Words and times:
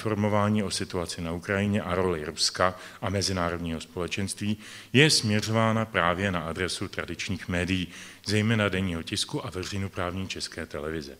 informování 0.00 0.62
o 0.62 0.70
situaci 0.70 1.20
na 1.20 1.32
Ukrajině 1.32 1.82
a 1.82 1.94
roli 1.94 2.24
Ruska 2.24 2.74
a 3.02 3.10
mezinárodního 3.10 3.80
společenství 3.80 4.56
je 4.92 5.10
směřována 5.10 5.84
právě 5.84 6.32
na 6.32 6.40
adresu 6.40 6.88
tradičních 6.88 7.48
médií, 7.48 7.88
zejména 8.26 8.68
denního 8.68 9.02
tisku 9.02 9.46
a 9.46 9.50
veřejnoprávní 9.50 10.28
české 10.28 10.66
televize. 10.66 11.18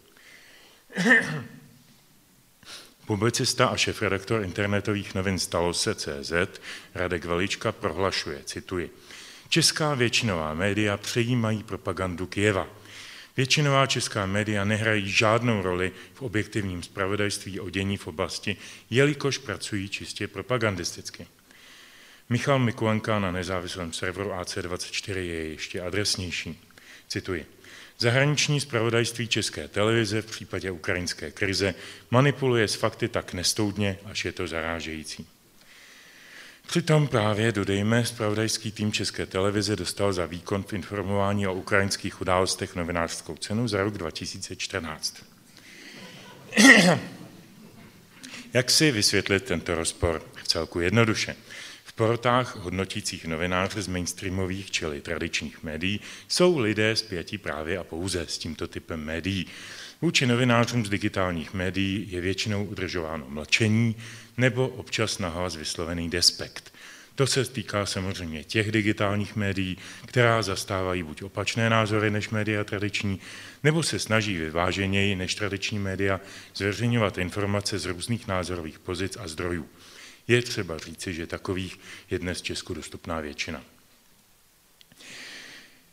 Publicista 3.07 3.67
a 3.67 3.77
šefredaktor 3.77 4.43
internetových 4.43 5.15
novin 5.15 5.39
Stalo 5.39 5.75
se 5.75 5.95
CZ 5.95 6.33
Radek 6.95 7.25
Velička 7.25 7.73
prohlašuje, 7.73 8.43
cituji, 8.45 8.91
Česká 9.49 9.95
většinová 9.95 10.55
média 10.55 10.97
přejímají 10.97 11.63
propagandu 11.63 12.27
Kieva. 12.27 12.80
Většinová 13.37 13.87
česká 13.87 14.27
média 14.27 14.65
nehrají 14.65 15.11
žádnou 15.11 15.63
roli 15.63 15.93
v 16.15 16.23
objektivním 16.23 16.83
spravodajství 16.83 17.61
o 17.61 17.71
dění 17.71 17.97
v 17.97 18.07
oblasti, 18.07 18.57
jelikož 18.91 19.39
pracují 19.39 19.89
čistě 19.89 20.29
propagandisticky. 20.29 21.27
Michal 22.29 22.59
Mikulenka 22.59 23.19
na 23.19 23.33
nezávislém 23.33 23.93
serveru 23.93 24.31
AC24 24.31 25.17
je 25.17 25.49
ještě 25.49 25.81
adresnější. 25.81 26.61
Cituji. 27.09 27.47
Zahraniční 27.99 28.61
zpravodajství 28.61 29.29
České 29.29 29.69
televize 29.69 30.23
v 30.23 30.27
případě 30.27 30.71
ukrajinské 30.71 31.31
krize 31.31 31.75
manipuluje 32.11 32.69
s 32.69 32.75
fakty 32.75 33.09
tak 33.09 33.35
nestoudně, 33.35 33.99
až 34.05 34.25
je 34.25 34.33
to 34.33 34.47
zarážející. 34.47 35.27
Přitom 36.71 37.09
právě, 37.09 37.53
dodejme, 37.53 38.05
zpravodajský 38.05 38.73
tým 38.73 38.93
České 38.93 39.27
televize 39.27 39.77
dostal 39.77 40.13
za 40.13 40.27
výkon 40.27 40.63
v 40.63 40.73
informování 40.73 41.47
o 41.47 41.55
ukrajinských 41.55 42.21
událostech 42.21 42.77
novinářskou 42.77 43.37
cenu 43.37 43.69
za 43.69 43.83
rok 43.83 43.99
2014. 43.99 45.25
Jak 48.55 48.71
si 48.71 48.91
vysvětlit 48.91 49.45
tento 49.45 49.75
rozpor? 49.75 50.23
V 50.43 50.49
celku 50.49 50.81
jednoduše. 50.81 51.37
V 51.85 51.93
porotách 51.93 52.57
hodnotících 52.57 53.25
novináře 53.25 53.83
z 53.83 53.89
mainstreamových, 53.89 54.71
čili 54.71 55.01
tradičních 55.01 55.63
médií, 55.63 56.01
jsou 56.29 56.59
lidé 56.59 56.97
zpětí 56.97 57.39
právě 57.39 57.79
a 57.79 57.85
pouze 57.85 58.27
s 58.29 58.39
tímto 58.39 58.69
typem 58.69 59.05
médií. 59.05 59.47
Vůči 60.03 60.27
novinářům 60.27 60.87
z 60.87 60.91
digitálních 60.91 61.55
médií 61.55 62.07
je 62.11 62.21
většinou 62.21 62.65
udržováno 62.65 63.25
mlčení 63.29 63.97
nebo 64.37 64.69
občas 64.69 65.19
nahlas 65.19 65.57
vyslovený 65.57 66.11
despekt. 66.11 66.70
To 67.21 67.27
se 67.27 67.45
týká 67.45 67.87
samozřejmě 67.87 68.45
těch 68.45 68.73
digitálních 68.73 69.37
médií, 69.37 69.79
která 70.07 70.43
zastávají 70.43 71.03
buď 71.03 71.23
opačné 71.23 71.71
názory 71.71 72.11
než 72.11 72.31
média 72.31 72.65
tradiční, 72.65 73.21
nebo 73.65 73.83
se 73.83 73.99
snaží 73.99 74.37
vyváženěji 74.37 75.17
než 75.17 75.35
tradiční 75.35 75.79
média 75.79 76.21
zveřejňovat 76.55 77.19
informace 77.19 77.79
z 77.79 77.85
různých 77.85 78.27
názorových 78.29 78.79
pozic 78.79 79.17
a 79.21 79.29
zdrojů. 79.29 79.69
Je 80.29 80.43
třeba 80.43 80.79
říci, 80.79 81.15
že 81.15 81.27
takových 81.27 81.79
je 82.11 82.19
dnes 82.19 82.43
Česku 82.43 82.75
dostupná 82.75 83.21
většina. 83.21 83.63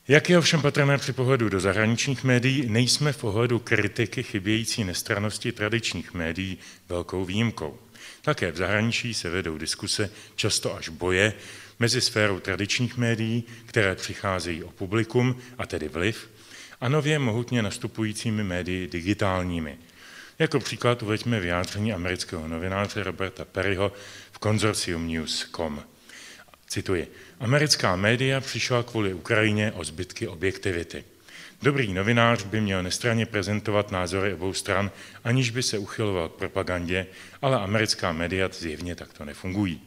Jak 0.08 0.30
je 0.30 0.38
ovšem 0.38 0.61
patrné 0.61 0.98
při 0.98 1.14
pohledu 1.14 1.50
do 1.50 1.59
zahraničních 1.59 2.23
médií, 2.23 2.70
nejsme 2.70 3.14
v 3.14 3.23
ohledu 3.23 3.59
kritiky 3.59 4.23
chybějící 4.23 4.83
nestranosti 4.83 5.52
tradičních 5.52 6.14
médií 6.14 6.58
velkou 6.89 7.25
výjimkou. 7.25 7.80
Také 8.22 8.52
v 8.52 8.58
zahraničí 8.58 9.14
se 9.14 9.30
vedou 9.30 9.58
diskuse, 9.58 10.10
často 10.36 10.76
až 10.76 10.90
boje, 10.90 11.34
mezi 11.80 12.02
sférou 12.02 12.40
tradičních 12.40 12.98
médií, 12.98 13.44
které 13.66 13.96
přicházejí 13.96 14.64
o 14.64 14.72
publikum, 14.72 15.42
a 15.58 15.66
tedy 15.66 15.88
vliv, 15.88 16.30
a 16.82 16.90
nově 16.90 17.20
mohutně 17.20 17.62
nastupujícími 17.62 18.44
médii 18.44 18.88
digitálními. 18.88 19.78
Jako 20.40 20.60
příklad 20.60 21.04
uveďme 21.04 21.40
vyjádření 21.40 21.94
amerického 21.94 22.48
novináře 22.48 23.04
Roberta 23.04 23.46
Perryho 23.46 23.92
v 24.32 24.40
konzorcium 24.40 25.08
News.com. 25.08 25.84
Cituji. 26.68 27.12
Americká 27.40 27.96
média 27.96 28.42
přišla 28.42 28.84
kvůli 28.84 29.14
Ukrajině 29.14 29.72
o 29.72 29.84
zbytky 29.84 30.28
objektivity. 30.28 31.04
Dobrý 31.62 31.94
novinář 31.94 32.44
by 32.44 32.62
měl 32.62 32.84
nestranně 32.84 33.26
prezentovat 33.26 33.92
názory 33.92 34.34
obou 34.34 34.54
stran, 34.54 34.92
aniž 35.23 35.50
by 35.50 35.64
se 35.64 35.78
uchyloval 35.78 36.30
k 36.30 36.36
propagandě, 36.36 37.08
ale 37.42 37.60
americká 37.60 38.12
média 38.12 38.50
zjevně 38.52 38.95
takto 38.95 39.26
nefungují. 39.26 39.82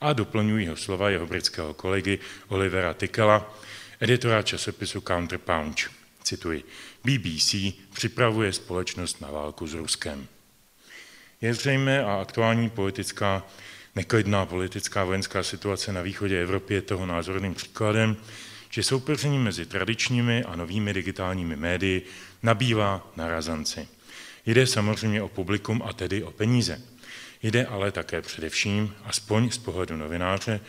A 0.00 0.12
doplňují 0.12 0.66
ho 0.66 0.76
slova 0.76 1.10
jeho 1.10 1.26
britského 1.26 1.74
kolegy 1.74 2.18
Olivera 2.48 2.94
Tickela, 2.94 3.58
editora 4.00 4.42
časopisu 4.42 5.00
Counterpunch. 5.00 5.90
Cituji. 6.22 6.64
BBC 7.04 7.54
připravuje 7.94 8.52
společnost 8.52 9.20
na 9.20 9.30
válku 9.30 9.66
s 9.66 9.74
Ruskem. 9.74 10.26
Je 11.40 11.54
zřejmé 11.54 12.04
a 12.04 12.20
aktuální 12.20 12.70
politická, 12.70 13.46
neklidná 13.96 14.46
politická 14.46 15.04
vojenská 15.04 15.42
situace 15.42 15.92
na 15.92 16.02
východě 16.02 16.42
Evropy 16.42 16.74
je 16.74 16.82
toho 16.82 17.06
názorným 17.06 17.54
příkladem, 17.54 18.16
že 18.70 18.82
soupeření 18.82 19.38
mezi 19.38 19.66
tradičními 19.66 20.44
a 20.44 20.56
novými 20.56 20.94
digitálními 20.94 21.56
médii 21.56 22.06
nabývá 22.42 23.12
na 23.16 23.28
razanci. 23.28 23.88
Jde 24.46 24.66
samozřejmě 24.66 25.22
o 25.22 25.28
publikum 25.28 25.82
a 25.84 25.92
tedy 25.92 26.22
o 26.22 26.30
peníze. 26.30 26.82
Jde 27.42 27.66
ale 27.66 27.92
také 27.92 28.22
především, 28.22 28.94
aspoň 29.04 29.50
z 29.50 29.58
pohledu 29.58 29.96
novináře, 29.96 30.60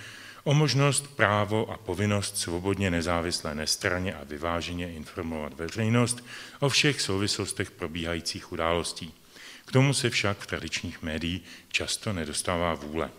o 0.44 0.54
možnost, 0.54 1.16
právo 1.16 1.72
a 1.72 1.78
povinnost 1.78 2.38
svobodně 2.38 2.92
nezávislé 2.92 3.56
nestraně 3.56 4.14
a 4.14 4.24
vyváženě 4.24 4.94
informovat 4.94 5.54
veřejnost 5.54 6.26
o 6.60 6.70
všech 6.70 7.02
souvislostech 7.02 7.72
probíhajících 7.72 8.52
událostí. 8.52 9.14
K 9.66 9.72
tomu 9.72 9.94
se 9.94 10.10
však 10.10 10.38
v 10.40 10.48
tradičních 10.48 11.02
médiích 11.02 11.42
často 11.72 12.14
nedostává 12.14 12.74
vůle. 12.74 13.10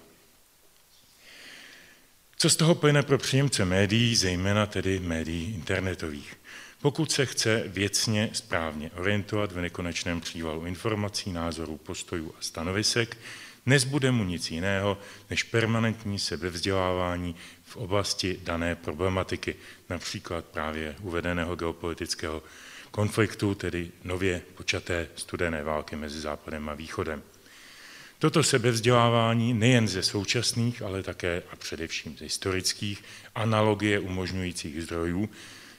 Co 2.43 2.51
z 2.51 2.57
toho 2.57 2.75
plyne 2.75 3.03
pro 3.03 3.19
příjemce 3.19 3.65
médií, 3.65 4.17
zejména 4.17 4.67
tedy 4.67 5.01
médií 5.01 5.55
internetových? 5.55 6.37
Pokud 6.81 7.13
se 7.13 7.27
chce 7.27 7.63
věcně 7.67 8.31
správně 8.33 8.91
orientovat 8.91 9.53
v 9.53 9.61
nekonečném 9.61 10.21
přívalu 10.21 10.67
informací, 10.67 11.33
názorů, 11.33 11.77
postojů 11.77 12.35
a 12.39 12.43
stanovisek, 12.43 13.19
nezbude 13.67 14.11
mu 14.11 14.25
nic 14.25 14.51
jiného 14.51 14.99
než 15.31 15.43
permanentní 15.43 16.19
sebevzdělávání 16.19 17.37
v 17.65 17.77
oblasti 17.77 18.41
dané 18.43 18.77
problematiky, 18.77 19.55
například 19.89 20.45
právě 20.45 20.97
uvedeného 21.01 21.57
geopolitického 21.57 22.43
konfliktu, 22.91 23.55
tedy 23.55 23.91
nově 24.05 24.43
počaté 24.55 25.09
studené 25.17 25.63
války 25.63 25.97
mezi 25.97 26.21
Západem 26.21 26.69
a 26.69 26.75
Východem. 26.75 27.23
Toto 28.23 28.43
sebevzdělávání 28.43 29.55
nejen 29.55 29.89
ze 29.89 30.03
současných, 30.03 30.83
ale 30.83 31.03
také 31.03 31.43
a 31.51 31.57
především 31.57 32.17
ze 32.19 32.25
historických 32.25 33.05
analogie 33.35 34.01
umožňujících 34.01 34.83
zdrojů 34.83 35.29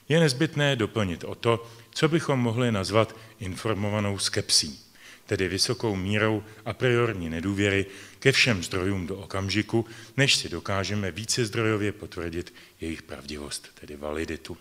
je 0.10 0.20
nezbytné 0.20 0.76
doplnit 0.76 1.24
o 1.24 1.36
to, 1.36 1.68
co 1.92 2.08
bychom 2.08 2.40
mohli 2.40 2.72
nazvat 2.72 3.16
informovanou 3.40 4.18
skepsí, 4.18 4.80
tedy 5.26 5.48
vysokou 5.48 5.96
mírou 5.96 6.44
a 6.66 6.74
priorní 6.74 7.30
nedůvěry 7.30 7.86
ke 8.20 8.32
všem 8.32 8.64
zdrojům 8.64 9.08
do 9.08 9.18
okamžiku, 9.18 9.86
než 10.18 10.36
si 10.36 10.50
dokážeme 10.50 11.12
více 11.12 11.46
zdrojově 11.46 11.92
potvrdit 11.92 12.54
jejich 12.82 13.02
pravdivost, 13.02 13.70
tedy 13.80 13.96
validitu. 13.96 14.58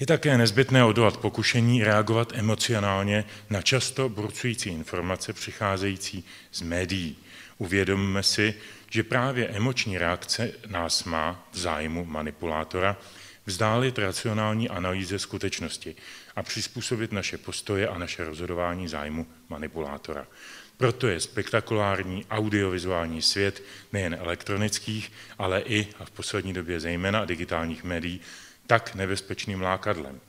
Je 0.00 0.06
také 0.06 0.38
nezbytné 0.38 0.84
odolat 0.84 1.16
pokušení 1.16 1.84
reagovat 1.84 2.32
emocionálně 2.34 3.24
na 3.50 3.62
často 3.62 4.08
burcující 4.08 4.70
informace 4.70 5.32
přicházející 5.32 6.24
z 6.52 6.62
médií. 6.62 7.16
Uvědomme 7.58 8.22
si, 8.22 8.54
že 8.90 9.02
právě 9.02 9.48
emoční 9.48 9.98
reakce 9.98 10.52
nás 10.66 11.04
má 11.04 11.48
v 11.52 11.58
zájmu 11.58 12.04
manipulátora 12.04 12.96
vzdálit 13.46 13.98
racionální 13.98 14.68
analýze 14.68 15.18
skutečnosti 15.18 15.96
a 16.36 16.42
přizpůsobit 16.42 17.12
naše 17.12 17.38
postoje 17.38 17.88
a 17.88 17.98
naše 17.98 18.24
rozhodování 18.24 18.88
zájmu 18.88 19.26
manipulátora. 19.48 20.26
Proto 20.76 21.06
je 21.06 21.20
spektakulární 21.20 22.26
audiovizuální 22.30 23.22
svět 23.22 23.62
nejen 23.92 24.14
elektronických, 24.14 25.12
ale 25.38 25.60
i 25.60 25.86
a 25.98 26.04
v 26.04 26.10
poslední 26.10 26.52
době 26.52 26.80
zejména 26.80 27.24
digitálních 27.24 27.84
médií 27.84 28.20
tak 28.66 28.94
nebezpečným 28.94 29.60
lákadlem, 29.60 30.20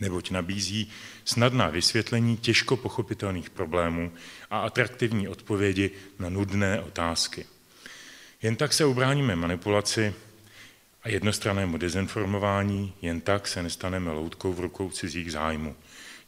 neboť 0.00 0.30
nabízí 0.30 0.90
snadná 1.24 1.68
vysvětlení 1.68 2.36
těžko 2.36 2.76
pochopitelných 2.76 3.50
problémů 3.50 4.12
a 4.50 4.58
atraktivní 4.60 5.28
odpovědi 5.28 5.90
na 6.18 6.28
nudné 6.28 6.80
otázky. 6.80 7.46
Jen 8.42 8.56
tak 8.56 8.72
se 8.72 8.84
ubráníme 8.84 9.36
manipulaci 9.36 10.14
a 11.02 11.08
jednostrannému 11.08 11.78
dezinformování, 11.78 12.94
jen 13.02 13.20
tak 13.20 13.48
se 13.48 13.62
nestaneme 13.62 14.10
loutkou 14.10 14.52
v 14.52 14.60
rukou 14.60 14.90
cizích 14.90 15.32
zájmů. 15.32 15.76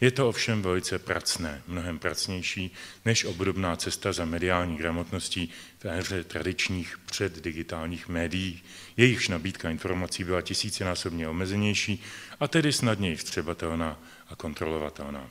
Je 0.00 0.10
to 0.10 0.28
ovšem 0.28 0.62
velice 0.62 0.98
pracné, 0.98 1.62
mnohem 1.66 1.98
pracnější 1.98 2.70
než 3.04 3.24
obdobná 3.24 3.76
cesta 3.76 4.12
za 4.12 4.24
mediální 4.24 4.76
gramotností 4.76 5.52
v 5.78 5.84
éře 5.84 6.24
tradičních 6.24 6.98
předdigitálních 6.98 8.08
médií. 8.08 8.62
Jejichž 8.96 9.28
nabídka 9.28 9.70
informací 9.70 10.24
byla 10.24 10.42
tisícinásobně 10.42 11.28
omezenější 11.28 12.02
a 12.40 12.48
tedy 12.48 12.72
snadněji 12.72 13.16
vstřebatelná 13.16 14.00
a 14.28 14.36
kontrolovatelná. 14.36 15.30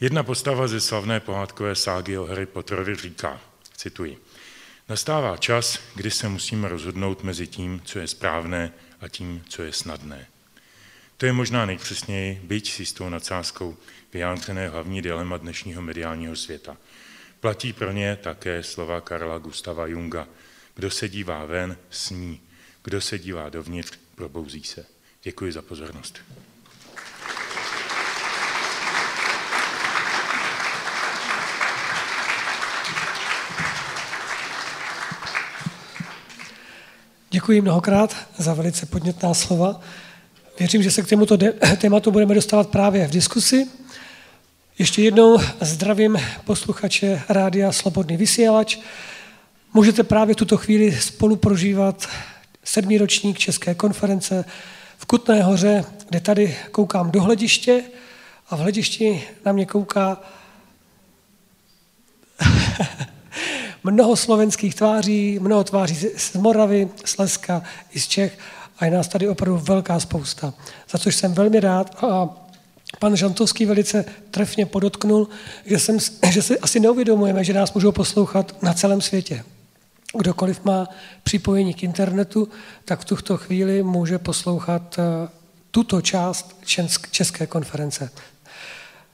Jedna 0.00 0.22
postava 0.22 0.68
ze 0.68 0.80
slavné 0.80 1.20
pohádkové 1.20 1.74
ságy 1.74 2.18
o 2.18 2.26
Harry 2.26 2.46
Potterovi 2.46 2.94
říká, 2.94 3.40
cituji, 3.76 4.18
nastává 4.88 5.36
čas, 5.36 5.78
kdy 5.94 6.10
se 6.10 6.28
musíme 6.28 6.68
rozhodnout 6.68 7.24
mezi 7.24 7.46
tím, 7.46 7.82
co 7.84 7.98
je 7.98 8.06
správné 8.06 8.72
a 9.00 9.08
tím, 9.08 9.44
co 9.48 9.62
je 9.62 9.72
snadné. 9.72 10.26
To 11.20 11.26
je 11.26 11.32
možná 11.32 11.66
nejpřesněji, 11.66 12.40
byť 12.44 12.72
s 12.72 12.80
jistou 12.80 13.08
nadsázkou, 13.08 13.76
vyjádřené 14.12 14.68
hlavní 14.68 15.02
dilema 15.02 15.36
dnešního 15.36 15.82
mediálního 15.82 16.36
světa. 16.36 16.76
Platí 17.40 17.72
pro 17.72 17.92
ně 17.92 18.16
také 18.16 18.62
slova 18.62 19.00
Karla 19.00 19.38
Gustava 19.38 19.86
Junga. 19.86 20.28
Kdo 20.74 20.90
se 20.90 21.08
dívá 21.08 21.44
ven, 21.44 21.76
sní. 21.90 22.40
Kdo 22.84 23.00
se 23.00 23.18
dívá 23.18 23.48
dovnitř, 23.48 23.98
probouzí 24.14 24.64
se. 24.64 24.86
Děkuji 25.22 25.52
za 25.52 25.62
pozornost. 25.62 26.18
Děkuji 37.30 37.60
mnohokrát 37.60 38.16
za 38.38 38.54
velice 38.54 38.86
podnětná 38.86 39.34
slova. 39.34 39.80
Věřím, 40.60 40.82
že 40.82 40.90
se 40.90 41.02
k 41.02 41.08
tomuto 41.08 41.38
tématu 41.80 42.10
budeme 42.10 42.34
dostávat 42.34 42.68
právě 42.68 43.08
v 43.08 43.10
diskusi. 43.10 43.66
Ještě 44.78 45.02
jednou 45.02 45.38
zdravím 45.60 46.18
posluchače 46.44 47.22
Rádia 47.28 47.72
Slobodný 47.72 48.16
vysílač. 48.16 48.78
Můžete 49.74 50.02
právě 50.02 50.34
tuto 50.34 50.56
chvíli 50.56 50.92
spolu 50.92 51.36
prožívat 51.36 52.08
sedmý 52.64 52.98
ročník 52.98 53.38
České 53.38 53.74
konference 53.74 54.44
v 54.98 55.06
Kutné 55.06 55.42
hoře, 55.42 55.84
kde 56.08 56.20
tady 56.20 56.56
koukám 56.70 57.10
do 57.10 57.22
hlediště 57.22 57.82
a 58.50 58.56
v 58.56 58.58
hledišti 58.58 59.22
na 59.44 59.52
mě 59.52 59.66
kouká 59.66 60.20
mnoho 63.84 64.16
slovenských 64.16 64.74
tváří, 64.74 65.38
mnoho 65.38 65.64
tváří 65.64 66.08
z 66.16 66.34
Moravy, 66.34 66.88
z 67.04 67.18
Leska 67.18 67.62
i 67.92 68.00
z 68.00 68.08
Čech 68.08 68.38
a 68.80 68.84
je 68.84 68.90
nás 68.90 69.08
tady 69.08 69.28
opravdu 69.28 69.58
velká 69.58 70.00
spousta, 70.00 70.54
za 70.90 70.98
což 70.98 71.16
jsem 71.16 71.34
velmi 71.34 71.60
rád 71.60 72.04
a 72.04 72.28
pan 72.98 73.16
Žantovský 73.16 73.66
velice 73.66 74.04
trefně 74.30 74.66
podotknul, 74.66 75.28
že, 75.66 75.78
jsem, 75.78 75.98
že 76.30 76.42
si 76.42 76.58
asi 76.58 76.80
neuvědomujeme, 76.80 77.44
že 77.44 77.52
nás 77.52 77.74
můžou 77.74 77.92
poslouchat 77.92 78.62
na 78.62 78.72
celém 78.72 79.00
světě. 79.00 79.44
Kdokoliv 80.18 80.64
má 80.64 80.88
připojení 81.22 81.74
k 81.74 81.82
internetu, 81.82 82.48
tak 82.84 83.00
v 83.00 83.04
tuto 83.04 83.36
chvíli 83.36 83.82
může 83.82 84.18
poslouchat 84.18 84.98
eh, 84.98 85.28
tuto 85.70 86.00
část 86.00 86.56
České 87.10 87.46
konference. 87.46 88.10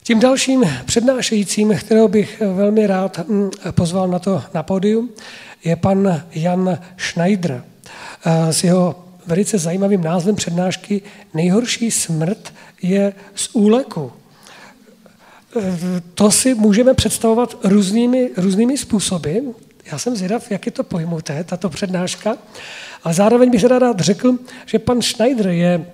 Tím 0.02 0.20
dalším 0.20 0.64
přednášejícím, 0.84 1.76
kterého 1.76 2.08
bych 2.08 2.40
velmi 2.40 2.86
rád 2.86 3.18
hm, 3.18 3.50
pozval 3.70 4.08
na 4.08 4.18
to 4.18 4.42
na 4.54 4.62
pódium, 4.62 5.10
je 5.64 5.76
pan 5.76 6.22
Jan 6.32 6.78
Schneider 6.98 7.64
eh, 8.24 8.52
s 8.52 8.64
jeho 8.64 9.05
velice 9.26 9.58
zajímavým 9.58 10.02
názvem 10.02 10.34
přednášky 10.34 11.02
Nejhorší 11.34 11.90
smrt 11.90 12.54
je 12.82 13.12
z 13.34 13.48
úleku. 13.52 14.12
Eh, 15.60 15.78
to 16.14 16.30
si 16.30 16.54
můžeme 16.54 16.94
představovat 16.94 17.56
různými, 17.64 18.30
různými 18.36 18.78
způsoby. 18.78 19.38
Já 19.92 19.98
jsem 19.98 20.16
zvědav, 20.16 20.50
jak 20.50 20.66
je 20.66 20.72
to 20.72 20.84
pojmuté, 20.84 21.44
tato 21.44 21.68
přednáška. 21.68 22.36
A 23.04 23.12
zároveň 23.12 23.50
bych 23.50 23.64
rád 23.64 24.00
řekl, 24.00 24.38
že 24.66 24.78
pan 24.78 25.02
Schneider 25.02 25.48
je 25.48 25.86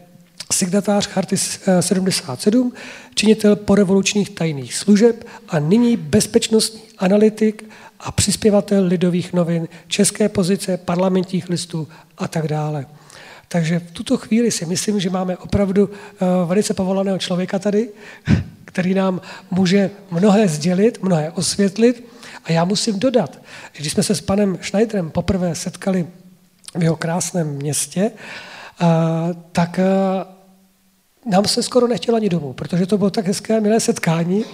signatář 0.52 1.06
Charty 1.06 1.36
77, 1.80 2.72
činitel 3.14 3.56
porevolučních 3.56 4.30
tajných 4.30 4.74
služeb 4.74 5.24
a 5.48 5.58
nyní 5.58 5.96
bezpečnostní 5.96 6.80
analytik 6.98 7.70
a 8.00 8.12
přispěvatel 8.12 8.84
lidových 8.84 9.32
novin, 9.32 9.68
české 9.86 10.28
pozice, 10.28 10.76
parlamentních 10.76 11.48
listů 11.48 11.88
a 12.18 12.28
tak 12.28 12.48
dále. 12.48 12.86
Takže 13.52 13.78
v 13.78 13.90
tuto 13.90 14.16
chvíli 14.16 14.50
si 14.50 14.66
myslím, 14.66 15.00
že 15.00 15.10
máme 15.10 15.36
opravdu 15.36 15.90
eh, 15.92 16.26
velice 16.46 16.74
povolaného 16.74 17.18
člověka 17.18 17.58
tady, 17.58 17.88
který 18.64 18.94
nám 18.94 19.20
může 19.50 19.90
mnohé 20.10 20.48
sdělit, 20.48 21.02
mnohé 21.02 21.30
osvětlit. 21.30 22.04
A 22.44 22.52
já 22.52 22.64
musím 22.64 22.98
dodat, 22.98 23.42
že 23.72 23.80
když 23.80 23.92
jsme 23.92 24.02
se 24.02 24.14
s 24.14 24.20
panem 24.20 24.58
Schneiderem 24.62 25.10
poprvé 25.10 25.54
setkali 25.54 26.06
v 26.74 26.82
jeho 26.82 26.96
krásném 26.96 27.48
městě, 27.48 28.10
eh, 28.10 28.86
tak 29.52 29.78
eh, 29.78 29.84
nám 31.30 31.44
se 31.44 31.62
skoro 31.62 31.88
nechtělo 31.88 32.16
ani 32.16 32.28
domů, 32.28 32.52
protože 32.52 32.86
to 32.86 32.98
bylo 32.98 33.10
tak 33.10 33.26
hezké, 33.26 33.60
milé 33.60 33.80
setkání, 33.80 34.44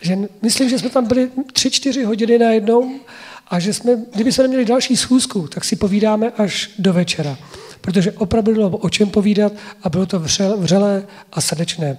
že 0.00 0.18
myslím, 0.42 0.68
že 0.68 0.78
jsme 0.78 0.88
tam 0.88 1.06
byli 1.06 1.30
tři, 1.52 1.70
čtyři 1.70 2.04
hodiny 2.04 2.38
najednou 2.38 3.00
a 3.48 3.58
že 3.58 3.74
jsme, 3.74 3.92
kdyby 4.14 4.32
jsme 4.32 4.44
neměli 4.44 4.64
další 4.64 4.96
schůzku, 4.96 5.48
tak 5.48 5.64
si 5.64 5.76
povídáme 5.76 6.30
až 6.30 6.70
do 6.78 6.92
večera. 6.92 7.38
Protože 7.80 8.12
opravdu 8.12 8.52
bylo 8.52 8.68
o 8.68 8.90
čem 8.90 9.10
povídat 9.10 9.52
a 9.82 9.88
bylo 9.88 10.06
to 10.06 10.20
vřelé 10.58 11.06
a 11.32 11.40
srdečné. 11.40 11.98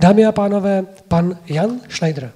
Dámy 0.00 0.26
a 0.26 0.32
pánové, 0.32 0.86
pan 1.08 1.38
Jan 1.46 1.80
Schneider. 1.88 2.32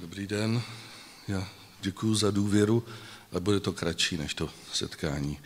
Dobrý 0.00 0.26
den. 0.26 0.62
Já 1.28 1.46
Děkuji 1.86 2.14
za 2.14 2.30
důvěru 2.30 2.84
a 3.32 3.40
bude 3.40 3.60
to 3.60 3.72
kratší 3.72 4.16
než 4.16 4.34
to 4.34 4.50
setkání. 4.72 5.38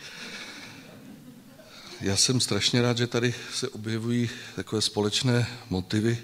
Já 2.01 2.15
jsem 2.15 2.39
strašně 2.39 2.81
rád, 2.81 2.97
že 2.97 3.07
tady 3.07 3.33
se 3.53 3.69
objevují 3.69 4.29
takové 4.55 4.81
společné 4.81 5.47
motivy 5.69 6.17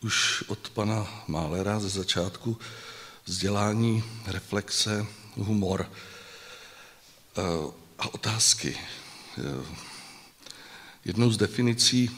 už 0.00 0.44
od 0.46 0.70
pana 0.70 1.24
Málera 1.28 1.80
ze 1.80 1.88
začátku 1.88 2.58
vzdělání, 3.24 4.04
reflexe, 4.26 5.06
humor 5.36 5.92
eh, 7.36 7.42
a 7.98 8.14
otázky. 8.14 8.78
Eh, 9.38 9.76
jednou 11.04 11.30
z 11.30 11.36
definicí 11.36 12.10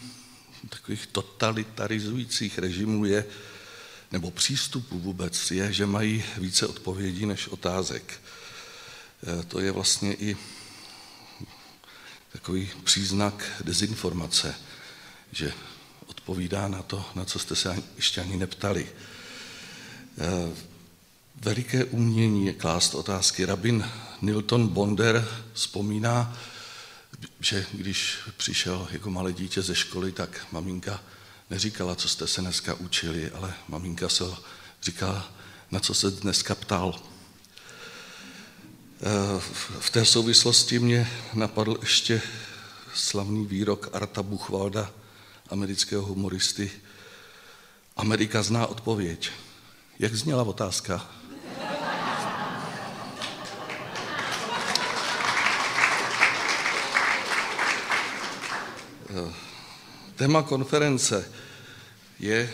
takových 0.68 1.06
totalitarizujících 1.06 2.58
režimů 2.58 3.04
je 3.04 3.24
nebo 4.12 4.30
přístupu 4.30 4.98
vůbec 4.98 5.50
je, 5.50 5.72
že 5.72 5.86
mají 5.86 6.24
více 6.36 6.66
odpovědí 6.66 7.26
než 7.26 7.48
otázek. 7.48 8.20
E, 9.40 9.42
to 9.42 9.60
je 9.60 9.72
vlastně 9.72 10.14
i 10.14 10.36
takový 12.32 12.70
příznak 12.84 13.62
dezinformace, 13.64 14.54
že 15.32 15.52
odpovídá 16.10 16.68
na 16.68 16.82
to, 16.82 17.04
na 17.14 17.24
co 17.24 17.38
jste 17.38 17.56
se 17.56 17.82
ještě 17.96 18.20
ani 18.20 18.36
neptali. 18.36 18.88
E, 20.18 20.56
veliké 21.40 21.84
umění 21.84 22.46
je 22.46 22.52
klást 22.52 22.94
otázky. 22.94 23.44
Rabin 23.44 23.90
Nilton 24.22 24.68
Bonder 24.68 25.28
vzpomíná, 25.52 26.38
že 27.40 27.66
když 27.72 28.18
přišel 28.36 28.88
jako 28.90 29.10
malé 29.10 29.32
dítě 29.32 29.62
ze 29.62 29.74
školy, 29.74 30.12
tak 30.12 30.46
maminka 30.52 31.02
neříkala, 31.50 31.94
co 31.94 32.08
jste 32.08 32.26
se 32.26 32.40
dneska 32.40 32.74
učili, 32.74 33.30
ale 33.30 33.54
maminka 33.68 34.08
se 34.08 34.24
říkala, 34.82 35.32
na 35.70 35.80
co 35.80 35.94
se 35.94 36.10
dneska 36.10 36.54
ptal. 36.54 37.00
Eh, 39.02 39.40
v 39.80 39.90
té 39.90 40.04
souvislosti 40.04 40.78
mě 40.78 41.10
napadl 41.34 41.76
ještě 41.80 42.22
slavný 42.94 43.46
výrok 43.46 43.90
Arta 43.92 44.22
Buchwalda, 44.22 44.92
amerického 45.50 46.02
humoristy. 46.02 46.70
Amerika 47.96 48.42
zná 48.42 48.66
odpověď. 48.66 49.30
Jak 49.98 50.14
zněla 50.14 50.42
otázka? 50.42 51.10
Uh, 59.10 59.32
Téma 60.16 60.42
konference 60.42 61.32
je, 62.18 62.50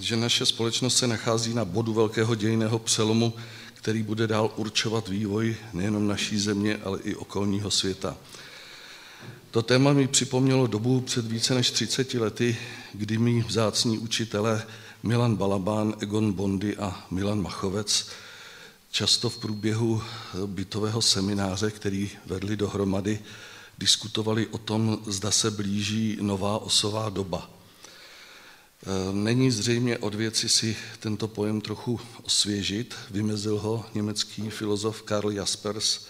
že 0.00 0.16
naše 0.16 0.46
společnost 0.46 0.96
se 0.96 1.06
nachází 1.06 1.54
na 1.54 1.64
bodu 1.64 1.94
velkého 1.94 2.34
dějného 2.34 2.78
přelomu, 2.78 3.34
který 3.74 4.02
bude 4.02 4.26
dál 4.26 4.52
určovat 4.56 5.08
vývoj 5.08 5.56
nejenom 5.72 6.08
naší 6.08 6.38
země, 6.38 6.78
ale 6.84 6.98
i 7.00 7.14
okolního 7.14 7.70
světa. 7.70 8.16
To 9.56 9.62
téma 9.62 9.92
mi 9.92 10.08
připomnělo 10.08 10.66
dobu 10.66 11.00
před 11.00 11.26
více 11.26 11.54
než 11.54 11.70
30 11.70 12.14
lety, 12.14 12.56
kdy 12.92 13.18
mi 13.18 13.42
vzácní 13.42 13.98
učitelé 13.98 14.66
Milan 15.02 15.36
Balabán, 15.36 15.94
Egon 16.00 16.32
Bondy 16.32 16.76
a 16.76 17.06
Milan 17.10 17.42
Machovec 17.42 18.08
často 18.90 19.30
v 19.30 19.38
průběhu 19.38 20.02
bytového 20.46 21.02
semináře, 21.02 21.70
který 21.70 22.10
vedli 22.26 22.56
dohromady, 22.56 23.18
diskutovali 23.78 24.46
o 24.46 24.58
tom, 24.58 24.98
zda 25.06 25.30
se 25.30 25.50
blíží 25.50 26.18
nová 26.20 26.58
osová 26.58 27.10
doba. 27.10 27.50
E, 27.50 29.12
není 29.12 29.50
zřejmě 29.50 29.98
od 29.98 30.14
věci 30.14 30.48
si 30.48 30.76
tento 31.00 31.28
pojem 31.28 31.60
trochu 31.60 32.00
osvěžit, 32.22 32.94
vymezil 33.10 33.58
ho 33.58 33.86
německý 33.94 34.50
filozof 34.50 35.02
Karl 35.02 35.32
Jaspers 35.32 36.06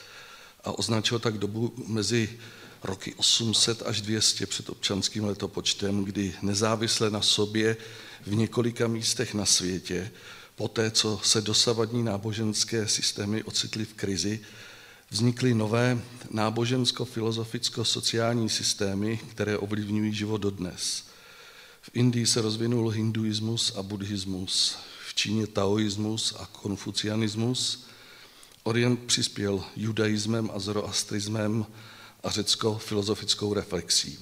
a 0.65 0.79
označil 0.79 1.19
tak 1.19 1.39
dobu 1.39 1.75
mezi 1.87 2.39
roky 2.83 3.15
800 3.15 3.83
až 3.83 4.01
200 4.01 4.47
před 4.47 4.71
občanským 4.71 5.25
letopočtem, 5.25 6.05
kdy 6.05 6.35
nezávisle 6.43 7.11
na 7.11 7.23
sobě 7.23 7.77
v 8.27 8.35
několika 8.35 8.87
místech 8.87 9.35
na 9.35 9.47
světě, 9.47 10.11
poté 10.57 10.91
co 10.91 11.21
se 11.23 11.41
dosavadní 11.41 12.03
náboženské 12.03 12.89
systémy 12.89 13.43
ocitly 13.43 13.85
v 13.85 13.95
krizi, 13.95 14.41
vznikly 15.11 15.55
nové 15.55 16.01
nábožensko-filozoficko-sociální 16.31 18.49
systémy, 18.49 19.21
které 19.31 19.59
ovlivňují 19.59 20.15
život 20.15 20.39
dodnes. 20.39 21.05
V 21.83 21.91
Indii 21.95 22.27
se 22.27 22.41
rozvinul 22.41 22.89
hinduismus 22.89 23.73
a 23.77 23.83
buddhismus, 23.83 24.77
v 25.09 25.15
Číně 25.15 25.47
taoismus 25.47 26.35
a 26.39 26.47
konfucianismus, 26.47 27.87
Orient 28.67 29.01
přispěl 29.01 29.65
judaismem 29.77 30.51
a 30.55 30.59
zoroastrismem 30.59 31.67
a 32.27 32.31
Řecko 32.31 32.79
filozofickou 32.79 33.55
reflexí. 33.55 34.19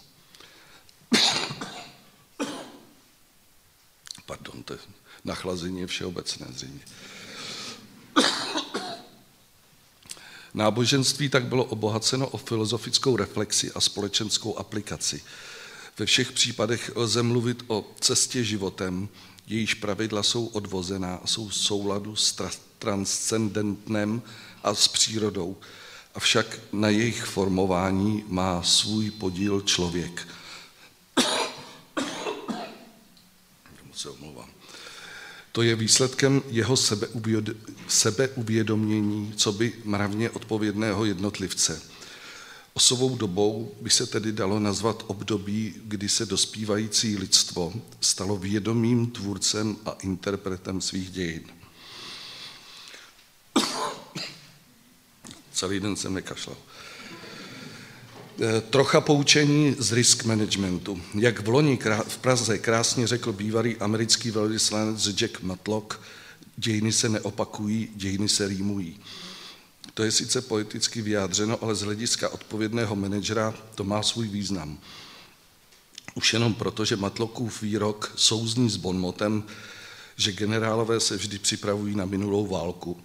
Pardon, 4.26 4.62
to 4.62 4.72
je 4.72 4.78
nachlazení 5.24 5.86
všeobecné 5.86 6.46
zřejmě. 6.50 6.80
Náboženství 10.54 11.28
tak 11.28 11.44
bylo 11.44 11.64
obohaceno 11.64 12.28
o 12.28 12.36
filozofickou 12.36 13.16
reflexi 13.16 13.72
a 13.72 13.80
společenskou 13.80 14.58
aplikaci. 14.58 15.22
Ve 15.98 16.06
všech 16.06 16.32
případech 16.32 16.92
lze 16.94 17.22
mluvit 17.22 17.64
o 17.66 17.90
cestě 18.00 18.44
životem, 18.44 19.08
jejíž 19.46 19.74
pravidla 19.74 20.22
jsou 20.22 20.46
odvozená 20.46 21.14
a 21.14 21.26
jsou 21.26 21.48
v 21.48 21.54
souladu 21.54 22.16
s 22.16 22.36
transcendentnem 22.78 24.22
a 24.62 24.74
s 24.74 24.88
přírodou. 24.88 25.56
Avšak 26.14 26.60
na 26.72 26.88
jejich 26.88 27.24
formování 27.24 28.24
má 28.28 28.62
svůj 28.62 29.10
podíl 29.10 29.60
člověk. 29.60 30.28
se 33.94 34.10
omlouvám. 34.10 34.48
To 35.52 35.62
je 35.62 35.76
výsledkem 35.76 36.42
jeho 36.48 36.76
sebeuvědomění, 37.88 39.32
co 39.36 39.52
by 39.52 39.72
mravně 39.84 40.30
odpovědného 40.30 41.04
jednotlivce. 41.04 41.82
Osovou 42.74 43.16
dobou 43.16 43.74
by 43.80 43.90
se 43.90 44.06
tedy 44.06 44.32
dalo 44.32 44.60
nazvat 44.60 45.04
období, 45.06 45.74
kdy 45.84 46.08
se 46.08 46.26
dospívající 46.26 47.16
lidstvo 47.16 47.72
stalo 48.00 48.36
vědomým 48.36 49.10
tvůrcem 49.10 49.76
a 49.86 49.90
interpretem 49.90 50.80
svých 50.80 51.10
dějin. 51.10 51.63
Celý 55.54 55.80
den 55.80 55.96
jsem 55.96 56.14
nekašlal. 56.14 56.56
Eh, 58.40 58.60
trocha 58.60 59.00
poučení 59.00 59.76
z 59.78 59.92
risk 59.92 60.24
managementu. 60.24 61.02
Jak 61.14 61.40
v 61.40 61.48
loni 61.48 61.78
v 62.08 62.18
Praze 62.18 62.58
krásně 62.58 63.06
řekl 63.06 63.32
bývalý 63.32 63.76
americký 63.76 64.30
velvyslanec 64.30 65.08
Jack 65.08 65.42
Matlock, 65.42 66.00
dějiny 66.56 66.92
se 66.92 67.08
neopakují, 67.08 67.88
dějiny 67.94 68.28
se 68.28 68.48
rýmují. 68.48 69.00
To 69.94 70.02
je 70.02 70.10
sice 70.10 70.42
poeticky 70.42 71.02
vyjádřeno, 71.02 71.58
ale 71.62 71.74
z 71.74 71.82
hlediska 71.82 72.28
odpovědného 72.28 72.96
manažera 72.96 73.54
to 73.74 73.84
má 73.84 74.02
svůj 74.02 74.28
význam. 74.28 74.78
Už 76.14 76.32
jenom 76.32 76.54
proto, 76.54 76.84
že 76.84 76.96
Matlockův 76.96 77.62
výrok 77.62 78.12
souzní 78.16 78.70
s 78.70 78.76
bonmotem, 78.76 79.44
že 80.16 80.32
generálové 80.32 81.00
se 81.00 81.16
vždy 81.16 81.38
připravují 81.38 81.94
na 81.94 82.04
minulou 82.04 82.46
válku. 82.46 83.00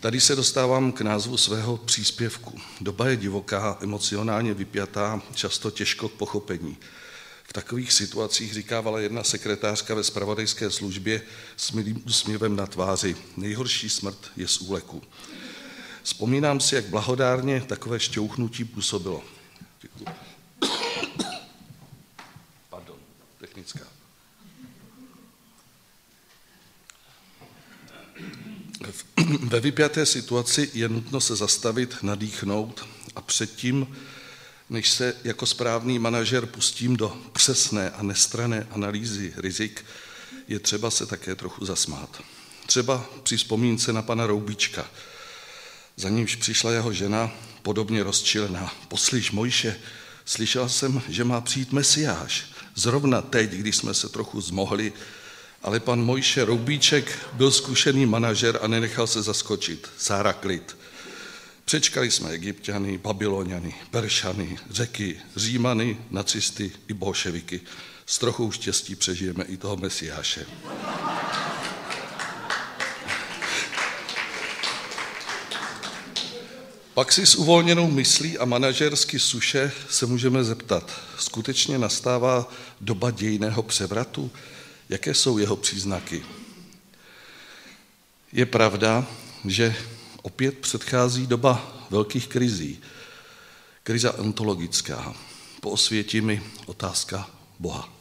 Tady 0.00 0.20
se 0.20 0.36
dostávám 0.36 0.92
k 0.92 1.00
názvu 1.00 1.36
svého 1.36 1.76
příspěvku. 1.76 2.60
Doba 2.80 3.08
je 3.08 3.16
divoká, 3.16 3.78
emocionálně 3.80 4.54
vypjatá, 4.54 5.22
často 5.34 5.70
těžko 5.70 6.08
k 6.08 6.12
pochopení. 6.12 6.76
V 7.44 7.52
takových 7.52 7.92
situacích 7.92 8.54
říkávala 8.54 9.00
jedna 9.00 9.24
sekretářka 9.24 9.94
ve 9.94 10.04
spravodajské 10.04 10.70
službě 10.70 11.22
s 11.56 11.72
milým 11.72 12.02
úsměvem 12.06 12.56
na 12.56 12.66
tváři. 12.66 13.16
Nejhorší 13.36 13.88
smrt 13.88 14.18
je 14.36 14.48
z 14.48 14.60
úleku. 14.60 15.02
Vzpomínám 16.02 16.60
si, 16.60 16.74
jak 16.74 16.84
blahodárně 16.84 17.60
takové 17.60 18.00
šťouchnutí 18.00 18.64
působilo. 18.64 19.22
Děkuji. 19.82 20.04
Pardon, 22.70 22.98
technická. 23.40 23.96
Ve 29.40 29.60
vypjaté 29.60 30.06
situaci 30.06 30.70
je 30.74 30.88
nutno 30.88 31.20
se 31.20 31.36
zastavit, 31.36 31.96
nadýchnout 32.02 32.86
a 33.16 33.20
předtím, 33.20 33.96
než 34.70 34.90
se 34.90 35.14
jako 35.24 35.46
správný 35.46 35.98
manažer 35.98 36.46
pustím 36.46 36.96
do 36.96 37.16
přesné 37.32 37.90
a 37.90 38.02
nestrané 38.02 38.66
analýzy 38.70 39.32
rizik, 39.36 39.84
je 40.48 40.58
třeba 40.58 40.90
se 40.90 41.06
také 41.06 41.34
trochu 41.34 41.64
zasmát. 41.64 42.22
Třeba 42.66 43.06
při 43.22 43.36
vzpomínce 43.36 43.92
na 43.92 44.02
pana 44.02 44.26
Roubíčka. 44.26 44.86
Za 45.96 46.08
nímž 46.08 46.36
přišla 46.36 46.72
jeho 46.72 46.92
žena, 46.92 47.30
podobně 47.62 48.02
rozčilená. 48.02 48.72
Poslyš, 48.88 49.30
Mojše, 49.30 49.80
slyšel 50.24 50.68
jsem, 50.68 51.02
že 51.08 51.24
má 51.24 51.40
přijít 51.40 51.72
Mesiáš. 51.72 52.44
Zrovna 52.74 53.22
teď, 53.22 53.50
když 53.50 53.76
jsme 53.76 53.94
se 53.94 54.08
trochu 54.08 54.40
zmohli, 54.40 54.92
ale 55.66 55.80
pan 55.80 56.04
Mojše 56.04 56.44
Roubíček 56.44 57.18
byl 57.32 57.50
zkušený 57.50 58.06
manažer 58.06 58.58
a 58.62 58.66
nenechal 58.66 59.06
se 59.06 59.22
zaskočit. 59.22 59.88
Sára 59.98 60.32
klid. 60.32 60.76
Přečkali 61.64 62.10
jsme 62.10 62.30
egyptiany, 62.30 62.98
babyloniany, 62.98 63.74
peršany, 63.90 64.58
řeky, 64.70 65.20
římany, 65.36 65.98
nacisty 66.10 66.72
i 66.88 66.94
bolševiky. 66.94 67.60
S 68.06 68.18
trochou 68.18 68.50
štěstí 68.50 68.94
přežijeme 68.94 69.44
i 69.44 69.56
toho 69.56 69.76
mesiáše. 69.76 70.46
Pak 76.94 77.12
si 77.12 77.26
s 77.26 77.34
uvolněnou 77.34 77.90
myslí 77.90 78.38
a 78.38 78.44
manažersky 78.44 79.18
suše 79.18 79.72
se 79.90 80.06
můžeme 80.06 80.44
zeptat, 80.44 81.00
skutečně 81.18 81.78
nastává 81.78 82.52
doba 82.80 83.10
dějného 83.10 83.62
převratu? 83.62 84.30
Jaké 84.88 85.14
jsou 85.14 85.38
jeho 85.38 85.56
příznaky? 85.56 86.24
Je 88.32 88.46
pravda, 88.46 89.06
že 89.44 89.76
opět 90.22 90.58
předchází 90.58 91.26
doba 91.26 91.86
velkých 91.90 92.28
krizí. 92.28 92.78
Kriza 93.82 94.18
ontologická. 94.18 95.14
Po 95.60 95.70
mi 96.20 96.42
otázka 96.66 97.30
Boha. 97.58 97.92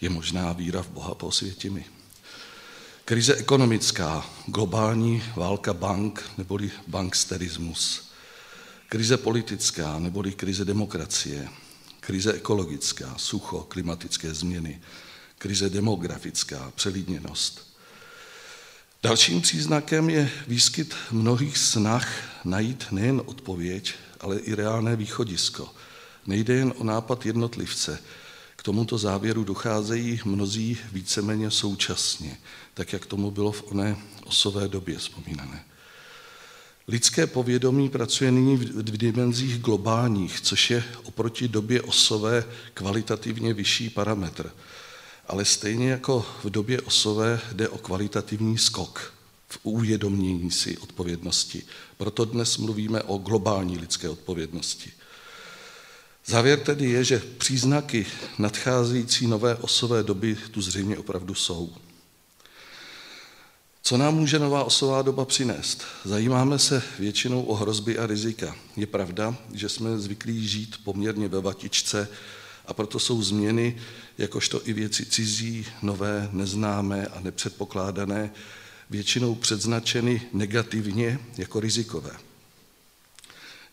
Je 0.00 0.10
možná 0.10 0.52
víra 0.52 0.82
v 0.82 0.88
Boha 0.88 1.14
po 1.14 1.30
mi? 1.70 1.84
Krize 3.04 3.34
ekonomická, 3.34 4.26
globální 4.46 5.22
válka 5.36 5.74
bank 5.74 6.30
neboli 6.38 6.70
banksterismus. 6.86 8.12
Krize 8.88 9.16
politická 9.16 9.98
neboli 9.98 10.32
krize 10.32 10.64
demokracie. 10.64 11.48
Krize 12.00 12.32
ekologická, 12.32 13.14
sucho, 13.18 13.60
klimatické 13.60 14.34
změny 14.34 14.80
krize 15.38 15.70
demografická, 15.70 16.72
přelidněnost. 16.74 17.68
Dalším 19.02 19.40
příznakem 19.40 20.10
je 20.10 20.30
výskyt 20.46 20.94
mnohých 21.10 21.58
snah 21.58 22.08
najít 22.44 22.86
nejen 22.90 23.22
odpověď, 23.26 23.94
ale 24.20 24.38
i 24.38 24.54
reálné 24.54 24.96
východisko. 24.96 25.74
Nejde 26.26 26.54
jen 26.54 26.72
o 26.76 26.84
nápad 26.84 27.26
jednotlivce. 27.26 27.98
K 28.56 28.62
tomuto 28.62 28.98
závěru 28.98 29.44
docházejí 29.44 30.20
mnozí 30.24 30.78
víceméně 30.92 31.50
současně, 31.50 32.38
tak 32.74 32.92
jak 32.92 33.06
tomu 33.06 33.30
bylo 33.30 33.52
v 33.52 33.72
oné 33.72 33.96
osové 34.24 34.68
době 34.68 34.98
vzpomínané. 34.98 35.64
Lidské 36.88 37.26
povědomí 37.26 37.88
pracuje 37.88 38.30
nyní 38.30 38.56
v 38.56 38.96
dimenzích 38.96 39.58
globálních, 39.58 40.40
což 40.40 40.70
je 40.70 40.84
oproti 41.02 41.48
době 41.48 41.82
osové 41.82 42.44
kvalitativně 42.74 43.54
vyšší 43.54 43.90
parametr– 43.90 44.52
ale 45.28 45.44
stejně 45.44 45.90
jako 45.90 46.26
v 46.44 46.50
době 46.50 46.80
osové 46.80 47.40
jde 47.52 47.68
o 47.68 47.78
kvalitativní 47.78 48.58
skok 48.58 49.14
v 49.48 49.58
uvědomění 49.62 50.50
si 50.50 50.78
odpovědnosti. 50.78 51.62
Proto 51.96 52.24
dnes 52.24 52.56
mluvíme 52.56 53.02
o 53.02 53.18
globální 53.18 53.78
lidské 53.78 54.08
odpovědnosti. 54.08 54.92
Závěr 56.26 56.60
tedy 56.60 56.90
je, 56.90 57.04
že 57.04 57.22
příznaky 57.38 58.06
nadcházející 58.38 59.26
nové 59.26 59.54
osové 59.54 60.02
doby 60.02 60.36
tu 60.50 60.62
zřejmě 60.62 60.98
opravdu 60.98 61.34
jsou. 61.34 61.72
Co 63.82 63.96
nám 63.96 64.14
může 64.14 64.38
nová 64.38 64.64
osová 64.64 65.02
doba 65.02 65.24
přinést? 65.24 65.84
Zajímáme 66.04 66.58
se 66.58 66.82
většinou 66.98 67.42
o 67.42 67.54
hrozby 67.54 67.98
a 67.98 68.06
rizika. 68.06 68.56
Je 68.76 68.86
pravda, 68.86 69.36
že 69.52 69.68
jsme 69.68 69.98
zvyklí 69.98 70.48
žít 70.48 70.76
poměrně 70.84 71.28
ve 71.28 71.40
vatičce 71.40 72.08
a 72.68 72.74
proto 72.74 72.98
jsou 72.98 73.22
změny, 73.22 73.76
jakožto 74.18 74.68
i 74.68 74.72
věci 74.72 75.06
cizí, 75.06 75.66
nové, 75.82 76.28
neznámé 76.32 77.06
a 77.06 77.20
nepředpokládané, 77.20 78.30
většinou 78.90 79.34
předznačeny 79.34 80.22
negativně 80.32 81.18
jako 81.36 81.60
rizikové. 81.60 82.10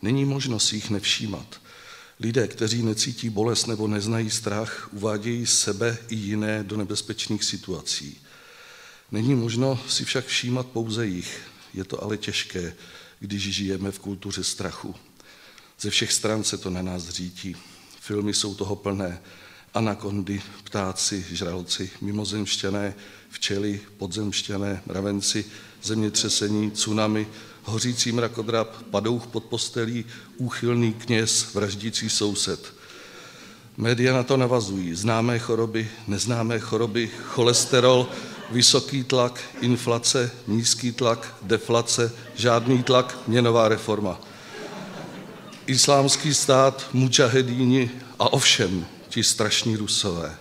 Není 0.01 0.25
možno 0.25 0.59
si 0.59 0.75
jich 0.75 0.89
nevšímat. 0.89 1.61
Lidé, 2.19 2.47
kteří 2.47 2.83
necítí 2.83 3.29
bolest 3.29 3.65
nebo 3.65 3.87
neznají 3.87 4.29
strach, 4.29 4.89
uvádějí 4.93 5.45
sebe 5.45 5.97
i 6.09 6.15
jiné 6.15 6.63
do 6.63 6.77
nebezpečných 6.77 7.43
situací. 7.43 8.21
Není 9.11 9.35
možno 9.35 9.79
si 9.87 10.05
však 10.05 10.25
všímat 10.25 10.67
pouze 10.67 11.07
jich. 11.07 11.41
Je 11.73 11.83
to 11.83 12.03
ale 12.03 12.17
těžké, 12.17 12.75
když 13.19 13.43
žijeme 13.43 13.91
v 13.91 13.99
kultuře 13.99 14.43
strachu. 14.43 14.95
Ze 15.79 15.89
všech 15.89 16.13
stran 16.13 16.43
se 16.43 16.57
to 16.57 16.69
na 16.69 16.81
nás 16.81 17.09
řítí. 17.09 17.55
Filmy 18.05 18.33
jsou 18.33 18.55
toho 18.55 18.75
plné. 18.75 19.21
Anakondy, 19.73 20.41
ptáci, 20.63 21.25
žralci, 21.31 21.91
mimozemšťané, 22.01 22.93
včely, 23.29 23.81
podzemšťané, 23.97 24.81
mravenci, 24.85 25.45
zemětřesení, 25.83 26.71
tsunami, 26.71 27.27
hořící 27.63 28.11
mrakodrap, 28.11 28.83
padouch 28.91 29.27
pod 29.27 29.43
postelí, 29.43 30.05
úchylný 30.37 30.93
kněz, 30.93 31.53
vraždící 31.53 32.09
soused. 32.09 32.73
Média 33.77 34.13
na 34.13 34.23
to 34.23 34.37
navazují. 34.37 34.95
Známé 34.95 35.39
choroby, 35.39 35.89
neznámé 36.07 36.59
choroby, 36.59 37.11
cholesterol, 37.23 38.09
vysoký 38.51 39.03
tlak, 39.03 39.41
inflace, 39.61 40.31
nízký 40.47 40.91
tlak, 40.91 41.35
deflace, 41.41 42.11
žádný 42.35 42.83
tlak, 42.83 43.17
měnová 43.27 43.67
reforma. 43.67 44.21
Islámský 45.67 46.33
stát, 46.33 46.85
mučahedíni 46.93 47.91
a 48.19 48.33
ovšem 48.33 48.85
ti 49.09 49.23
strašní 49.23 49.75
rusové. 49.75 50.35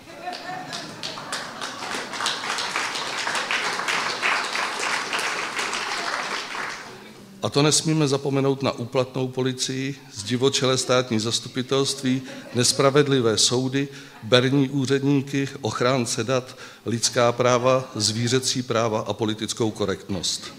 A 7.43 7.51
to 7.51 7.63
nesmíme 7.63 8.09
zapomenout 8.09 8.63
na 8.63 8.73
úplatnou 8.73 9.29
policii, 9.29 9.97
zdivočelé 10.13 10.79
státní 10.79 11.21
zastupitelství, 11.21 12.23
nespravedlivé 12.55 13.39
soudy, 13.39 13.89
berní 14.23 14.69
úředníky, 14.69 15.49
ochránce 15.61 16.25
dat, 16.25 16.57
lidská 16.87 17.33
práva, 17.33 17.91
zvířecí 17.95 18.63
práva 18.63 19.01
a 19.01 19.13
politickou 19.13 19.71
korektnost. 19.71 20.53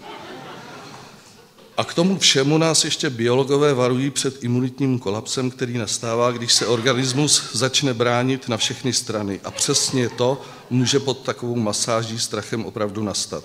A 1.76 1.84
k 1.84 1.94
tomu 1.94 2.18
všemu 2.18 2.58
nás 2.58 2.84
ještě 2.84 3.10
biologové 3.10 3.74
varují 3.74 4.10
před 4.10 4.44
imunitním 4.44 4.98
kolapsem, 4.98 5.50
který 5.50 5.78
nastává, 5.78 6.30
když 6.30 6.52
se 6.52 6.66
organismus 6.66 7.42
začne 7.52 7.94
bránit 7.94 8.48
na 8.48 8.56
všechny 8.56 8.92
strany. 8.92 9.40
A 9.44 9.50
přesně 9.50 10.08
to 10.08 10.42
může 10.70 11.00
pod 11.00 11.18
takovou 11.18 11.56
masáží 11.56 12.18
strachem 12.18 12.64
opravdu 12.64 13.02
nastat. 13.02 13.44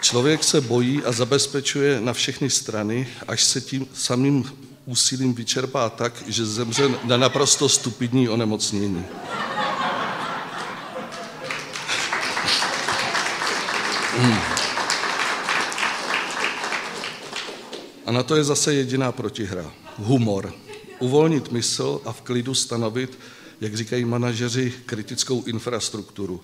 Člověk 0.00 0.44
se 0.44 0.60
bojí 0.60 1.02
a 1.04 1.12
zabezpečuje 1.12 2.00
na 2.00 2.12
všechny 2.12 2.50
strany, 2.50 3.08
až 3.28 3.44
se 3.44 3.60
tím 3.60 3.86
samým 3.94 4.44
úsilím 4.86 5.34
vyčerpá 5.34 5.90
tak, 5.90 6.12
že 6.26 6.46
zemře 6.46 6.90
na 7.04 7.16
naprosto 7.16 7.68
stupidní 7.68 8.28
onemocnění. 8.28 9.04
Hmm. 14.18 14.61
A 18.06 18.12
na 18.12 18.22
to 18.22 18.36
je 18.36 18.44
zase 18.44 18.74
jediná 18.74 19.12
protihra. 19.12 19.72
Humor. 19.98 20.54
Uvolnit 20.98 21.52
mysl 21.52 22.00
a 22.04 22.12
v 22.12 22.20
klidu 22.20 22.54
stanovit, 22.54 23.18
jak 23.60 23.76
říkají 23.76 24.04
manažeři, 24.04 24.72
kritickou 24.86 25.44
infrastrukturu. 25.44 26.40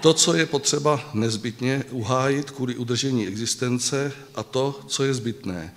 To, 0.00 0.14
co 0.14 0.34
je 0.34 0.46
potřeba 0.46 1.10
nezbytně 1.14 1.84
uhájit 1.90 2.50
kvůli 2.50 2.76
udržení 2.76 3.26
existence 3.26 4.12
a 4.34 4.42
to, 4.42 4.80
co 4.86 5.04
je 5.04 5.14
zbytné. 5.14 5.74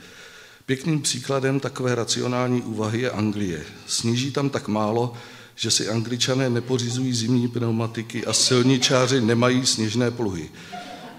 Pěkným 0.66 1.02
příkladem 1.02 1.60
takové 1.60 1.96
racionální 1.96 2.62
úvahy 2.62 3.02
je 3.02 3.12
Anglie. 3.12 3.66
Sníží 3.88 4.32
tam 4.32 4.50
tak 4.50 4.68
málo, 4.68 5.14
že 5.56 5.72
si 5.72 5.90
angličané 5.90 6.50
nepořizují 6.50 7.14
zimní 7.14 7.48
pneumatiky 7.48 8.26
a 8.26 8.34
silničáři 8.34 9.22
nemají 9.22 9.66
sněžné 9.66 10.12
pluhy. 10.12 10.50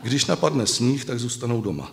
Když 0.03 0.27
napadne 0.27 0.67
sníh, 0.67 1.05
tak 1.05 1.19
zůstanou 1.19 1.63
doma. 1.63 1.93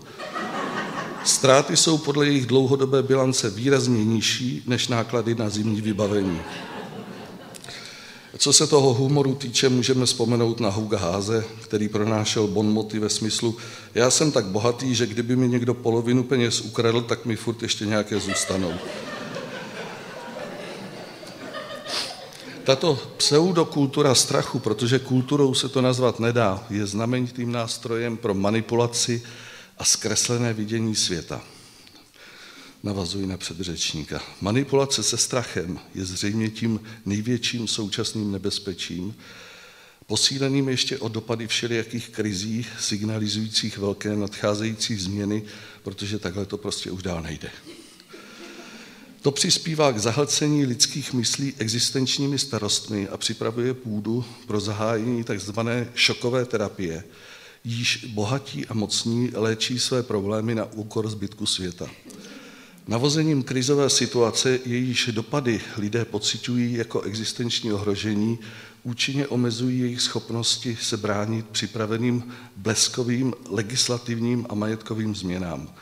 Ztráty 1.23 1.77
jsou 1.77 1.97
podle 1.97 2.25
jejich 2.25 2.45
dlouhodobé 2.45 3.03
bilance 3.03 3.49
výrazně 3.49 4.05
nižší 4.05 4.63
než 4.65 4.87
náklady 4.87 5.35
na 5.35 5.49
zimní 5.49 5.81
vybavení. 5.81 6.41
Co 8.37 8.53
se 8.53 8.67
toho 8.67 8.93
humoru 8.93 9.35
týče, 9.35 9.69
můžeme 9.69 10.05
vzpomenout 10.05 10.59
na 10.59 10.69
Huga 10.69 10.97
Háze, 10.97 11.43
který 11.63 11.87
pronášel 11.87 12.47
bonmoty 12.47 12.99
ve 12.99 13.09
smyslu 13.09 13.57
já 13.95 14.11
jsem 14.11 14.31
tak 14.31 14.45
bohatý, 14.45 14.95
že 14.95 15.07
kdyby 15.07 15.35
mi 15.35 15.47
někdo 15.47 15.73
polovinu 15.73 16.23
peněz 16.23 16.61
ukradl, 16.61 17.01
tak 17.01 17.25
mi 17.25 17.35
furt 17.35 17.61
ještě 17.61 17.85
nějaké 17.85 18.19
zůstanou. 18.19 18.73
Tato 22.63 22.99
pseudokultura 23.17 24.15
strachu, 24.15 24.59
protože 24.59 24.99
kulturou 24.99 25.53
se 25.53 25.69
to 25.69 25.81
nazvat 25.81 26.19
nedá, 26.19 26.63
je 26.69 26.85
znamenitým 26.85 27.51
nástrojem 27.51 28.17
pro 28.17 28.33
manipulaci 28.33 29.23
a 29.81 29.83
zkreslené 29.83 30.53
vidění 30.53 30.95
světa. 30.95 31.41
Navazuji 32.83 33.27
na 33.27 33.37
předřečníka. 33.37 34.21
Manipulace 34.41 35.03
se 35.03 35.17
strachem 35.17 35.79
je 35.95 36.05
zřejmě 36.05 36.49
tím 36.49 36.79
největším 37.05 37.67
současným 37.67 38.31
nebezpečím, 38.31 39.15
posíleným 40.07 40.69
ještě 40.69 40.97
o 40.97 41.07
dopady 41.07 41.47
všelijakých 41.47 42.09
krizí, 42.09 42.65
signalizujících 42.79 43.77
velké 43.77 44.15
nadcházející 44.15 44.95
změny, 44.95 45.43
protože 45.83 46.19
takhle 46.19 46.45
to 46.45 46.57
prostě 46.57 46.91
už 46.91 47.03
dál 47.03 47.21
nejde. 47.21 47.49
To 49.21 49.31
přispívá 49.31 49.91
k 49.91 49.99
zahlcení 49.99 50.65
lidských 50.65 51.13
myslí 51.13 51.53
existenčními 51.57 52.39
starostmi 52.39 53.07
a 53.07 53.17
připravuje 53.17 53.73
půdu 53.73 54.25
pro 54.47 54.59
zahájení 54.59 55.23
tzv. 55.23 55.59
šokové 55.95 56.45
terapie, 56.45 57.03
již 57.63 58.05
bohatí 58.13 58.65
a 58.65 58.73
mocní 58.73 59.31
léčí 59.33 59.79
své 59.79 60.03
problémy 60.03 60.55
na 60.55 60.65
úkor 60.65 61.09
zbytku 61.09 61.45
světa. 61.45 61.89
Navozením 62.87 63.43
krizové 63.43 63.89
situace, 63.89 64.59
jejíž 64.65 65.09
dopady 65.11 65.61
lidé 65.77 66.05
pocitují 66.05 66.73
jako 66.73 67.01
existenční 67.01 67.73
ohrožení, 67.73 68.39
účinně 68.83 69.27
omezují 69.27 69.79
jejich 69.79 70.01
schopnosti 70.01 70.77
se 70.81 70.97
bránit 70.97 71.45
připraveným 71.47 72.33
bleskovým 72.55 73.33
legislativním 73.49 74.45
a 74.49 74.55
majetkovým 74.55 75.15
změnám. 75.15 75.73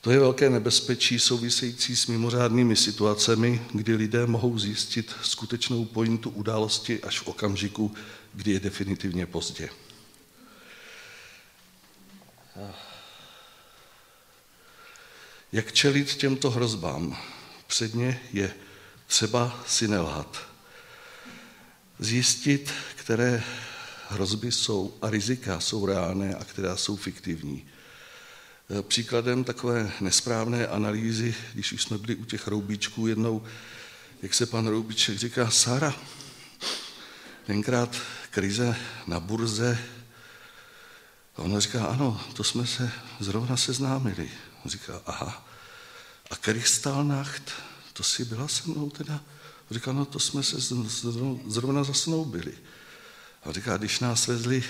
To 0.00 0.10
je 0.10 0.18
velké 0.18 0.50
nebezpečí 0.50 1.18
související 1.18 1.96
s 1.96 2.06
mimořádnými 2.06 2.76
situacemi, 2.76 3.62
kdy 3.72 3.94
lidé 3.94 4.26
mohou 4.26 4.58
zjistit 4.58 5.12
skutečnou 5.22 5.84
pointu 5.84 6.30
události 6.30 7.00
až 7.02 7.20
v 7.20 7.28
okamžiku, 7.28 7.92
kdy 8.34 8.50
je 8.52 8.60
definitivně 8.60 9.26
pozdě. 9.26 9.68
Jak 15.52 15.72
čelit 15.72 16.14
těmto 16.14 16.50
hrozbám? 16.50 17.18
Předně 17.66 18.20
je 18.32 18.54
třeba 19.06 19.64
si 19.66 19.88
nelhat. 19.88 20.42
Zjistit, 21.98 22.72
které 22.96 23.42
hrozby 24.08 24.52
jsou 24.52 24.98
a 25.02 25.10
rizika 25.10 25.60
jsou 25.60 25.86
reálné 25.86 26.34
a 26.34 26.44
která 26.44 26.76
jsou 26.76 26.96
fiktivní. 26.96 27.68
Příkladem 28.82 29.44
takové 29.44 29.92
nesprávné 30.00 30.66
analýzy, 30.66 31.34
když 31.54 31.72
už 31.72 31.82
jsme 31.82 31.98
byli 31.98 32.14
u 32.14 32.24
těch 32.24 32.46
roubíčků 32.48 33.06
jednou, 33.06 33.44
jak 34.22 34.34
se 34.34 34.46
pan 34.46 34.66
Roubíček 34.66 35.18
říká, 35.18 35.50
Sara, 35.50 35.94
tenkrát 37.46 37.96
krize 38.30 38.76
na 39.06 39.20
burze, 39.20 39.78
a 41.36 41.42
ona 41.42 41.60
říká, 41.60 41.86
ano, 41.86 42.20
to 42.34 42.44
jsme 42.44 42.66
se 42.66 42.92
zrovna 43.20 43.56
seznámili. 43.56 44.30
On 44.64 44.70
říká, 44.70 45.02
aha, 45.06 45.46
a 46.30 46.36
Kristallnacht, 46.36 47.52
to 47.92 48.02
si 48.02 48.24
byla 48.24 48.48
se 48.48 48.70
mnou 48.70 48.90
teda? 48.90 49.14
On 49.70 49.74
říká, 49.74 49.92
no 49.92 50.04
to 50.04 50.18
jsme 50.18 50.42
se 50.42 50.56
zrovna 51.46 51.84
zasnoubili. 51.84 52.52
A 53.44 53.52
říká, 53.52 53.76
když 53.76 54.00
nás 54.00 54.26
vezli 54.26 54.64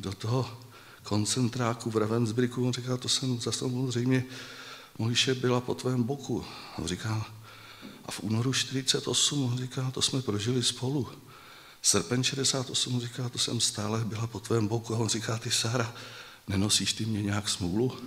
do 0.00 0.12
toho 0.12 0.60
koncentráku 1.02 1.90
v 1.90 1.96
Ravensbrücku, 1.96 2.66
on 2.66 2.72
říká, 2.72 2.96
to 2.96 3.08
jsem 3.08 3.40
za 3.40 3.52
samozřejmě 3.52 4.24
Mojiše 4.98 5.34
byla 5.34 5.60
po 5.60 5.74
tvém 5.74 6.02
boku. 6.02 6.44
On 6.78 6.86
říká, 6.86 7.26
a 8.04 8.10
v 8.10 8.20
únoru 8.20 8.52
48, 8.52 9.44
on 9.44 9.58
říká, 9.58 9.90
to 9.90 10.02
jsme 10.02 10.22
prožili 10.22 10.62
spolu. 10.62 11.08
Srpen 11.88 12.24
68, 12.24 13.00
říká, 13.00 13.28
to 13.28 13.38
jsem 13.38 13.60
stále 13.60 14.04
byla 14.04 14.26
po 14.26 14.40
tvém 14.40 14.68
boku. 14.68 14.94
A 14.94 14.98
on 14.98 15.08
říká, 15.08 15.38
ty 15.38 15.50
Sára, 15.50 15.94
nenosíš 16.48 16.92
ty 16.92 17.04
mě 17.04 17.22
nějak 17.22 17.48
smůlu? 17.48 17.98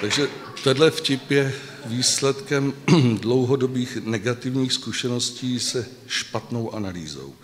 Takže 0.00 0.28
Tenhle 0.64 0.90
vtip 0.90 1.30
je 1.30 1.54
výsledkem 1.86 2.72
dlouhodobých 3.20 3.96
negativních 3.96 4.72
zkušeností 4.72 5.60
se 5.60 5.86
špatnou 6.06 6.74
analýzou. 6.74 7.34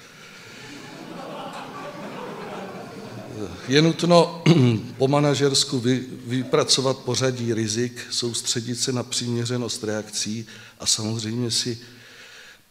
Je 3.69 3.83
nutno 3.83 4.43
po 4.99 5.09
manažersku 5.09 5.81
vy, 5.81 6.05
vypracovat 6.27 6.99
pořadí 6.99 7.55
rizik, 7.55 8.07
soustředit 8.11 8.77
se 8.77 8.93
na 8.93 9.03
přiměřenost 9.03 9.85
reakcí 9.85 10.47
a 10.81 10.87
samozřejmě 10.87 11.51
si 11.51 11.79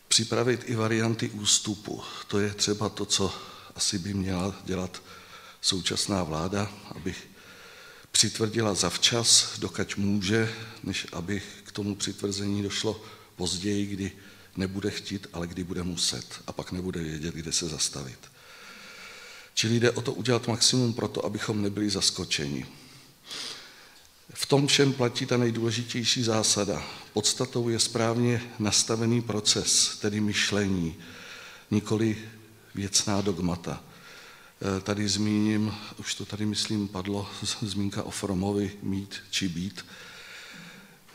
připravit 0.07 0.61
i 0.65 0.75
varianty 0.75 1.29
ústupu. 1.29 2.01
To 2.27 2.39
je 2.39 2.53
třeba 2.53 2.89
to, 2.89 3.05
co 3.05 3.33
asi 3.75 3.99
by 3.99 4.13
měla 4.13 4.55
dělat 4.65 5.01
současná 5.61 6.23
vláda, 6.23 6.71
aby 6.95 7.15
přitvrdila 8.11 8.73
zavčas, 8.73 9.59
dokud 9.59 9.97
může, 9.97 10.53
než 10.83 11.07
aby 11.11 11.41
k 11.63 11.71
tomu 11.71 11.95
přitvrzení 11.95 12.63
došlo 12.63 13.03
později, 13.35 13.85
kdy 13.85 14.11
nebude 14.55 14.91
chtít, 14.91 15.27
ale 15.33 15.47
kdy 15.47 15.63
bude 15.63 15.83
muset 15.83 16.41
a 16.47 16.51
pak 16.51 16.71
nebude 16.71 17.03
vědět, 17.03 17.35
kde 17.35 17.51
se 17.51 17.69
zastavit. 17.69 18.19
Čili 19.57 19.79
jde 19.79 19.91
o 19.91 20.01
to 20.01 20.13
udělat 20.13 20.47
maximum 20.47 20.93
pro 20.93 21.07
to, 21.07 21.25
abychom 21.25 21.61
nebyli 21.61 21.89
zaskočeni. 21.89 22.65
V 24.33 24.45
tom 24.45 24.67
všem 24.67 24.93
platí 24.93 25.25
ta 25.25 25.37
nejdůležitější 25.37 26.23
zásada. 26.23 26.83
Podstatou 27.13 27.69
je 27.69 27.79
správně 27.79 28.41
nastavený 28.59 29.21
proces, 29.21 29.97
tedy 30.01 30.19
myšlení, 30.19 30.95
nikoli 31.71 32.17
věcná 32.75 33.21
dogmata. 33.21 33.83
E, 34.77 34.81
tady 34.81 35.09
zmíním, 35.09 35.73
už 35.99 36.15
to 36.15 36.25
tady 36.25 36.45
myslím 36.45 36.87
padlo, 36.87 37.29
zmínka 37.61 38.03
o 38.03 38.11
Fromovi 38.11 38.71
mít 38.83 39.15
či 39.29 39.47
být. 39.47 39.85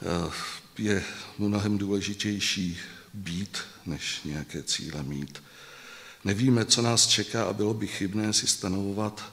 E, 0.02 0.32
je 0.78 1.04
mnohem 1.38 1.78
důležitější 1.78 2.78
být, 3.14 3.58
než 3.86 4.20
nějaké 4.24 4.62
cíle 4.62 5.02
mít. 5.02 5.42
Nevíme, 6.24 6.64
co 6.64 6.82
nás 6.82 7.06
čeká 7.06 7.44
a 7.44 7.52
bylo 7.52 7.74
by 7.74 7.86
chybné 7.86 8.32
si 8.32 8.46
stanovovat 8.46 9.32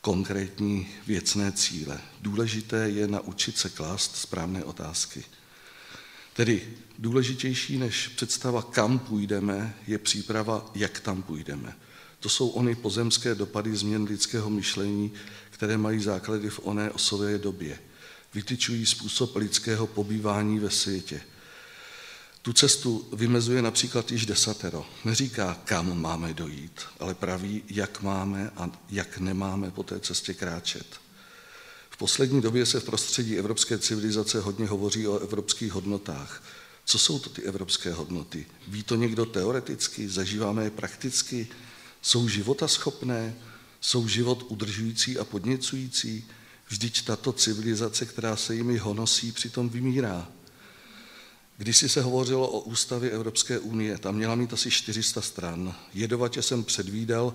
konkrétní 0.00 0.88
věcné 1.06 1.52
cíle. 1.52 2.00
Důležité 2.20 2.90
je 2.90 3.08
naučit 3.08 3.58
se 3.58 3.68
klást 3.68 4.16
správné 4.16 4.64
otázky. 4.64 5.24
Tedy 6.32 6.68
důležitější 6.98 7.78
než 7.78 8.08
představa, 8.08 8.62
kam 8.62 8.98
půjdeme, 8.98 9.74
je 9.86 9.98
příprava, 9.98 10.70
jak 10.74 11.00
tam 11.00 11.22
půjdeme. 11.22 11.76
To 12.20 12.28
jsou 12.28 12.48
ony 12.48 12.74
pozemské 12.74 13.34
dopady 13.34 13.76
změn 13.76 14.02
lidského 14.02 14.50
myšlení, 14.50 15.12
které 15.50 15.76
mají 15.76 16.00
základy 16.00 16.50
v 16.50 16.60
oné 16.62 16.90
osové 16.90 17.38
době. 17.38 17.78
Vytyčují 18.34 18.86
způsob 18.86 19.36
lidského 19.36 19.86
pobývání 19.86 20.58
ve 20.58 20.70
světě– 20.70 21.20
tu 22.48 22.52
cestu 22.52 23.08
vymezuje 23.12 23.62
například 23.62 24.12
již 24.12 24.26
desatero. 24.26 24.86
Neříká, 25.04 25.58
kam 25.64 26.00
máme 26.00 26.34
dojít, 26.34 26.80
ale 27.00 27.14
praví, 27.14 27.62
jak 27.68 28.02
máme 28.02 28.50
a 28.56 28.70
jak 28.90 29.18
nemáme 29.18 29.70
po 29.70 29.82
té 29.82 30.00
cestě 30.00 30.34
kráčet. 30.34 30.86
V 31.90 31.96
poslední 31.96 32.40
době 32.40 32.66
se 32.66 32.80
v 32.80 32.84
prostředí 32.84 33.36
evropské 33.36 33.78
civilizace 33.78 34.40
hodně 34.40 34.66
hovoří 34.66 35.08
o 35.08 35.18
evropských 35.18 35.72
hodnotách. 35.72 36.42
Co 36.84 36.98
jsou 36.98 37.18
to 37.18 37.30
ty 37.30 37.42
evropské 37.42 37.92
hodnoty? 37.92 38.46
Ví 38.68 38.82
to 38.82 38.94
někdo 38.94 39.26
teoreticky? 39.26 40.08
Zažíváme 40.08 40.64
je 40.64 40.70
prakticky? 40.70 41.48
Jsou 42.02 42.28
života 42.28 42.68
schopné? 42.68 43.36
Jsou 43.80 44.08
život 44.08 44.46
udržující 44.48 45.18
a 45.18 45.24
podněcující? 45.24 46.24
Vždyť 46.68 47.04
tato 47.04 47.32
civilizace, 47.32 48.06
která 48.06 48.36
se 48.36 48.54
jimi 48.54 48.78
honosí, 48.78 49.32
přitom 49.32 49.68
vymírá. 49.68 50.28
Když 51.60 51.76
se 51.76 52.02
hovořilo 52.02 52.48
o 52.48 52.60
ústavě 52.60 53.10
Evropské 53.10 53.58
unie, 53.58 53.98
tam 53.98 54.14
měla 54.14 54.34
mít 54.34 54.52
asi 54.52 54.70
400 54.70 55.20
stran. 55.20 55.74
Jedovatě 55.94 56.42
jsem 56.42 56.64
předvídal, 56.64 57.34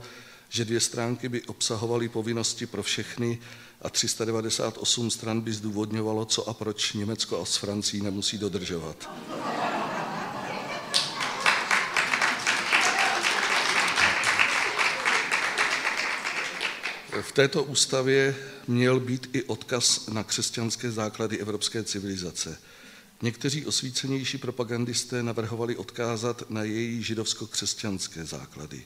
že 0.49 0.65
dvě 0.65 0.79
stránky 0.79 1.29
by 1.29 1.41
obsahovaly 1.41 2.09
povinnosti 2.09 2.65
pro 2.65 2.83
všechny 2.83 3.39
a 3.81 3.89
398 3.89 5.11
stran 5.11 5.41
by 5.41 5.53
zdůvodňovalo, 5.53 6.25
co 6.25 6.49
a 6.49 6.53
proč 6.53 6.93
Německo 6.93 7.41
a 7.41 7.45
s 7.45 7.55
Francií 7.55 8.01
nemusí 8.01 8.37
dodržovat. 8.37 9.09
V 17.21 17.31
této 17.31 17.63
ústavě 17.63 18.35
měl 18.67 18.99
být 18.99 19.29
i 19.33 19.43
odkaz 19.43 20.07
na 20.07 20.23
křesťanské 20.23 20.91
základy 20.91 21.37
evropské 21.37 21.83
civilizace– 21.83 22.57
Někteří 23.23 23.65
osvícenější 23.65 24.37
propagandisté 24.37 25.23
navrhovali 25.23 25.75
odkázat 25.75 26.43
na 26.49 26.63
její 26.63 27.03
židovsko-křesťanské 27.03 28.25
základy. 28.25 28.83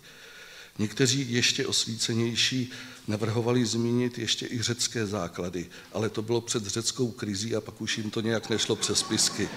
Někteří 0.79 1.33
ještě 1.33 1.67
osvícenější 1.67 2.71
navrhovali 3.07 3.65
zmínit 3.65 4.17
ještě 4.17 4.47
i 4.47 4.61
řecké 4.61 5.05
základy, 5.05 5.65
ale 5.93 6.09
to 6.09 6.21
bylo 6.21 6.41
před 6.41 6.67
řeckou 6.67 7.11
krizí 7.11 7.55
a 7.55 7.61
pak 7.61 7.81
už 7.81 7.97
jim 7.97 8.11
to 8.11 8.21
nějak 8.21 8.49
nešlo 8.49 8.75
přes 8.75 9.03
pisky. 9.03 9.49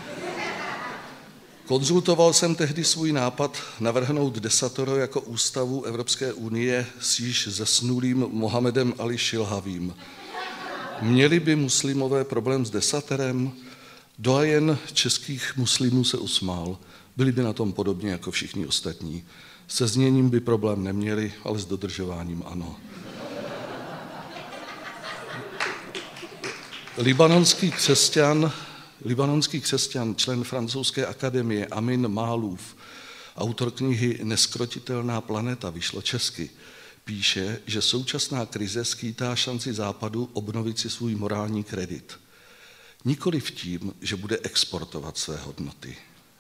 Konzultoval 1.66 2.32
jsem 2.32 2.54
tehdy 2.54 2.84
svůj 2.84 3.12
nápad 3.12 3.62
navrhnout 3.80 4.38
desatoro 4.38 4.96
jako 4.96 5.20
ústavu 5.20 5.84
Evropské 5.84 6.32
unie 6.32 6.86
s 7.00 7.20
již 7.20 7.48
zesnulým 7.48 8.18
Mohamedem 8.18 8.94
Ali 8.98 9.18
Šilhavým. 9.18 9.94
Měli 11.02 11.40
by 11.40 11.56
muslimové 11.56 12.24
problém 12.24 12.66
s 12.66 12.70
desaterem? 12.70 13.52
Doajen 14.20 14.78
českých 14.92 15.56
muslimů 15.56 16.04
se 16.04 16.18
usmál. 16.18 16.78
Byli 17.16 17.33
by 17.33 17.42
na 17.42 17.52
tom 17.52 17.72
podobně 17.72 18.11
jako 18.11 18.30
všichni 18.30 18.66
ostatní. 18.66 19.24
Se 19.68 19.87
zněním 19.87 20.30
by 20.30 20.40
problém 20.40 20.85
neměli, 20.85 21.33
ale 21.44 21.59
s 21.59 21.64
dodržováním 21.64 22.42
ano. 22.46 22.76
Libanonský 26.98 27.70
křesťan, 27.70 28.52
libanonský 29.04 29.61
křesťan, 29.61 30.14
člen 30.16 30.44
francouzské 30.44 31.06
akademie 31.06 31.66
Amin 31.66 32.09
Málův, 32.09 32.76
autor 33.37 33.70
knihy 33.70 34.18
Neskrotitelná 34.22 35.20
planeta, 35.20 35.70
vyšlo 35.70 36.02
česky, 36.02 36.50
píše, 37.04 37.61
že 37.66 37.83
současná 37.83 38.46
krize 38.46 38.85
skýtá 38.85 39.37
šanci 39.37 39.72
Západu 39.72 40.30
obnovit 40.33 40.78
si 40.78 40.90
svůj 40.90 41.14
morální 41.14 41.64
kredit– 41.64 42.12
Nikoli 43.04 43.40
v 43.40 43.50
tím, 43.50 43.94
že 44.00 44.16
bude 44.16 44.38
exportovat 44.42 45.18
své 45.18 45.36
hodnoty, 45.36 45.96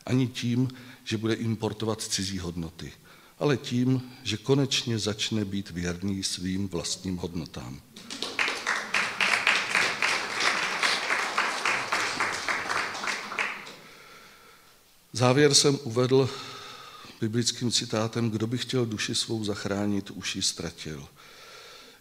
ani 0.06 0.28
tím, 0.28 0.68
že 1.04 1.16
bude 1.18 1.34
importovat 1.34 2.02
cizí 2.02 2.38
hodnoty, 2.38 2.92
ale 3.38 3.56
tím, 3.56 4.12
že 4.22 4.36
konečně 4.36 4.98
začne 4.98 5.44
být 5.44 5.70
věrný 5.70 6.22
svým 6.22 6.68
vlastním 6.68 7.16
hodnotám. 7.16 7.80
Závěr 15.12 15.54
jsem 15.54 15.78
uvedl 15.84 16.30
biblickým 17.20 17.70
citátem, 17.70 18.30
kdo 18.30 18.46
by 18.46 18.58
chtěl 18.58 18.86
duši 18.86 19.14
svou 19.14 19.44
zachránit, 19.44 20.10
už 20.10 20.36
ji 20.36 20.42
ztratil. 20.42 21.08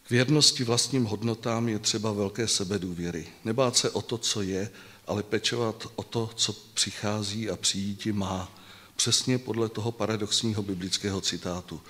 Věrnosti 0.10 0.63
vlastním 0.63 1.06
hodnotám 1.06 1.69
je 1.69 1.80
třeba 1.80 2.12
velké 2.12 2.48
sebedůvěry. 2.48 3.28
Nebát 3.45 3.78
se 3.78 3.89
o 3.89 4.02
to, 4.02 4.17
co 4.17 4.41
je, 4.41 4.69
ale 5.08 5.24
pečovat 5.24 5.88
o 5.95 6.04
to, 6.04 6.30
co 6.36 6.54
přichází 6.74 7.50
a 7.50 7.56
přijíti 7.56 8.12
má. 8.12 8.52
Přesně 8.95 9.38
podle 9.38 9.69
toho 9.69 9.91
paradoxního 9.91 10.63
biblického 10.63 11.22
citátu. 11.22 11.82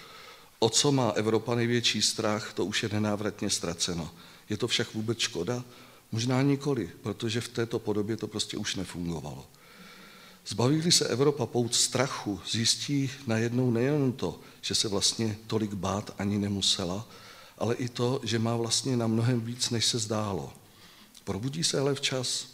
O 0.60 0.69
co 0.69 0.91
má 0.91 1.10
Evropa 1.10 1.55
největší 1.55 2.01
strach, 2.01 2.53
to 2.53 2.65
už 2.65 2.84
je 2.84 2.89
nenávratně 2.89 3.49
ztraceno. 3.49 4.12
Je 4.49 4.58
to 4.58 4.67
však 4.67 4.93
vůbec 4.93 5.19
škoda? 5.19 5.63
Možná 6.12 6.41
nikoli, 6.41 6.89
protože 7.01 7.41
v 7.41 7.47
této 7.47 7.79
podobě 7.79 8.17
to 8.17 8.27
prostě 8.27 8.58
už 8.58 8.75
nefungovalo. 8.75 9.47
Zbaví 10.47 10.91
se 10.91 11.08
Evropa 11.08 11.45
pout 11.45 11.75
strachu, 11.75 12.39
zjistí 12.51 13.12
najednou 13.27 13.71
nejen 13.71 14.12
to, 14.12 14.39
že 14.62 14.75
se 14.75 14.88
vlastně 14.88 15.38
tolik 15.47 15.73
bát 15.73 16.15
ani 16.17 16.38
nemusela, 16.38 17.08
ale 17.60 17.76
i 17.76 17.89
to, 17.89 18.19
že 18.24 18.39
má 18.39 18.56
vlastně 18.56 18.98
na 18.98 19.08
mnohem 19.08 19.41
víc, 19.41 19.69
než 19.69 19.86
se 19.86 20.00
zdálo. 20.00 20.54
Probudí 21.24 21.63
se 21.63 21.80
ale 21.80 21.95
včas? 21.95 22.48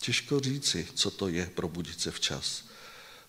Těžko 0.00 0.40
říci, 0.40 0.86
co 0.94 1.10
to 1.10 1.28
je 1.28 1.50
probudit 1.54 2.00
se 2.00 2.10
včas. 2.10 2.64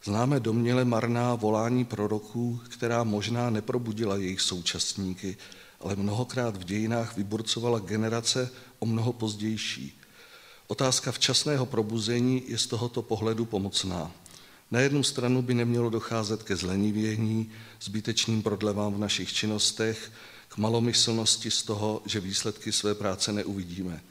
Známe 0.04 0.40
domněle 0.40 0.86
marná 0.86 1.36
volání 1.36 1.86
proroků, 1.86 2.62
která 2.70 3.04
možná 3.04 3.50
neprobudila 3.50 4.18
jejich 4.18 4.42
současníky, 4.42 5.38
ale 5.80 5.96
mnohokrát 5.96 6.58
v 6.58 6.64
dějinách 6.64 7.18
vyburcovala 7.18 7.80
generace 7.80 8.50
o 8.80 8.86
mnoho 8.86 9.14
pozdější. 9.14 10.02
Otázka 10.68 11.12
včasného 11.12 11.66
probuzení 11.66 12.44
je 12.48 12.58
z 12.58 12.68
tohoto 12.68 13.02
pohledu 13.02 13.46
pomocná. 13.46 14.12
Na 14.72 14.80
jednu 14.80 15.04
stranu 15.04 15.42
by 15.42 15.54
nemělo 15.54 15.90
docházet 15.90 16.44
ke 16.44 16.56
zlenivění, 16.56 17.52
zbytečným 17.82 18.44
prodlevám 18.44 18.94
v 18.94 19.00
našich 19.00 19.34
činnostech, 19.34 20.12
malomyslnosti 20.58 21.52
z 21.52 21.64
toho, 21.64 22.02
že 22.06 22.20
výsledky 22.20 22.72
své 22.72 22.96
práce 22.96 23.32
neuvidíme. 23.32 24.02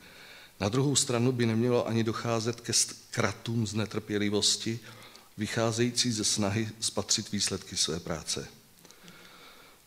Na 0.60 0.68
druhou 0.68 0.96
stranu 0.96 1.32
by 1.32 1.46
nemělo 1.46 1.88
ani 1.88 2.04
docházet 2.04 2.60
ke 2.60 2.72
zkratům 2.72 3.66
z 3.66 3.74
netrpělivosti, 3.74 4.80
vycházející 5.36 6.12
ze 6.12 6.24
snahy 6.24 6.68
spatřit 6.80 7.32
výsledky 7.32 7.76
své 7.76 8.00
práce. 8.00 8.48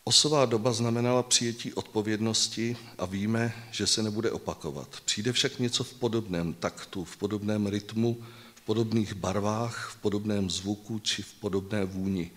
Osová 0.04 0.46
doba 0.46 0.72
znamenala 0.72 1.22
přijetí 1.22 1.74
odpovědnosti 1.74 2.76
a 2.98 3.06
víme, 3.06 3.52
že 3.70 3.86
se 3.86 4.02
nebude 4.02 4.30
opakovat. 4.30 4.88
Přijde 5.04 5.32
však 5.32 5.58
něco 5.58 5.84
v 5.84 5.94
podobném 5.94 6.54
taktu, 6.54 7.04
v 7.04 7.16
podobném 7.16 7.66
rytmu, 7.66 8.22
v 8.54 8.60
podobných 8.60 9.14
barvách, 9.14 9.90
v 9.92 9.96
podobném 9.96 10.50
zvuku 10.50 10.98
či 10.98 11.22
v 11.22 11.32
podobné 11.32 11.84
vůni. 11.84 12.30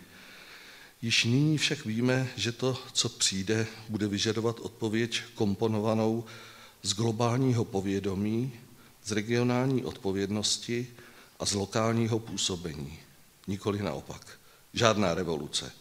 Již 1.02 1.24
nyní 1.24 1.58
však 1.58 1.86
víme, 1.86 2.30
že 2.36 2.52
to, 2.52 2.78
co 2.94 3.10
přijde, 3.10 3.68
bude 3.90 4.08
vyžadovat 4.08 4.60
odpověď 4.60 5.22
komponovanou 5.36 6.24
z 6.84 6.94
globálního 6.94 7.66
povědomí, 7.66 8.54
z 9.06 9.12
regionální 9.12 9.84
odpovědnosti 9.84 10.88
a 11.40 11.46
z 11.46 11.54
lokálního 11.54 12.20
působení. 12.20 13.00
Nikoli 13.48 13.84
naopak. 13.84 14.40
Žádná 14.74 15.14
revoluce. 15.14 15.72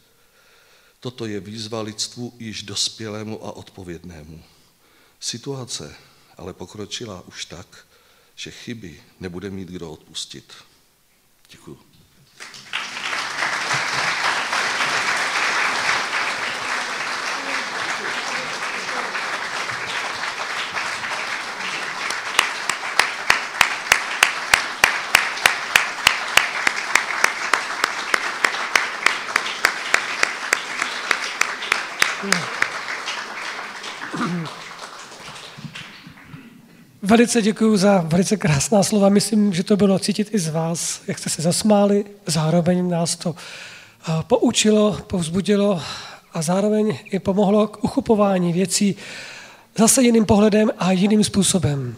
Toto 1.00 1.26
je 1.26 1.40
výzva 1.40 1.80
lidstvu 1.80 2.32
již 2.38 2.62
dospělému 2.62 3.46
a 3.46 3.52
odpovědnému. 3.52 4.42
Situace 5.20 5.94
ale 6.36 6.52
pokročila 6.54 7.20
už 7.28 7.44
tak, 7.44 7.86
že 8.34 8.50
chyby 8.50 9.02
nebude 9.20 9.50
mít 9.50 9.68
kdo 9.68 9.90
odpustit. 9.90 10.52
Děkuji. 11.50 11.78
Velice 37.10 37.42
děkuji 37.42 37.76
za 37.76 38.04
velice 38.06 38.36
krásná 38.36 38.82
slova. 38.82 39.08
Myslím, 39.08 39.52
že 39.52 39.62
to 39.62 39.76
bylo 39.76 39.98
cítit 39.98 40.34
i 40.34 40.38
z 40.38 40.48
vás, 40.48 41.00
jak 41.06 41.18
jste 41.18 41.30
se 41.30 41.42
zasmáli. 41.42 42.04
Zároveň 42.26 42.90
nás 42.90 43.16
to 43.16 43.34
eh, 44.08 44.12
poučilo, 44.26 44.98
povzbudilo 45.06 45.82
a 46.32 46.42
zároveň 46.42 46.98
i 47.04 47.18
pomohlo 47.18 47.66
k 47.66 47.84
uchopování 47.84 48.52
věcí 48.52 48.96
zase 49.78 50.02
jiným 50.02 50.26
pohledem 50.26 50.70
a 50.78 50.92
jiným 50.92 51.24
způsobem. 51.24 51.94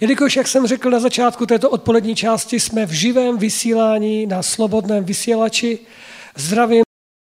Jelikož, 0.00 0.36
jak 0.36 0.48
jsem 0.48 0.66
řekl 0.66 0.90
na 0.90 1.00
začátku 1.00 1.46
této 1.46 1.70
odpolední 1.70 2.16
části, 2.16 2.60
jsme 2.60 2.86
v 2.86 2.90
živém 2.90 3.38
vysílání 3.38 4.26
na 4.26 4.42
slobodném 4.42 5.04
vysílači, 5.04 5.78
zdravím 6.36 6.85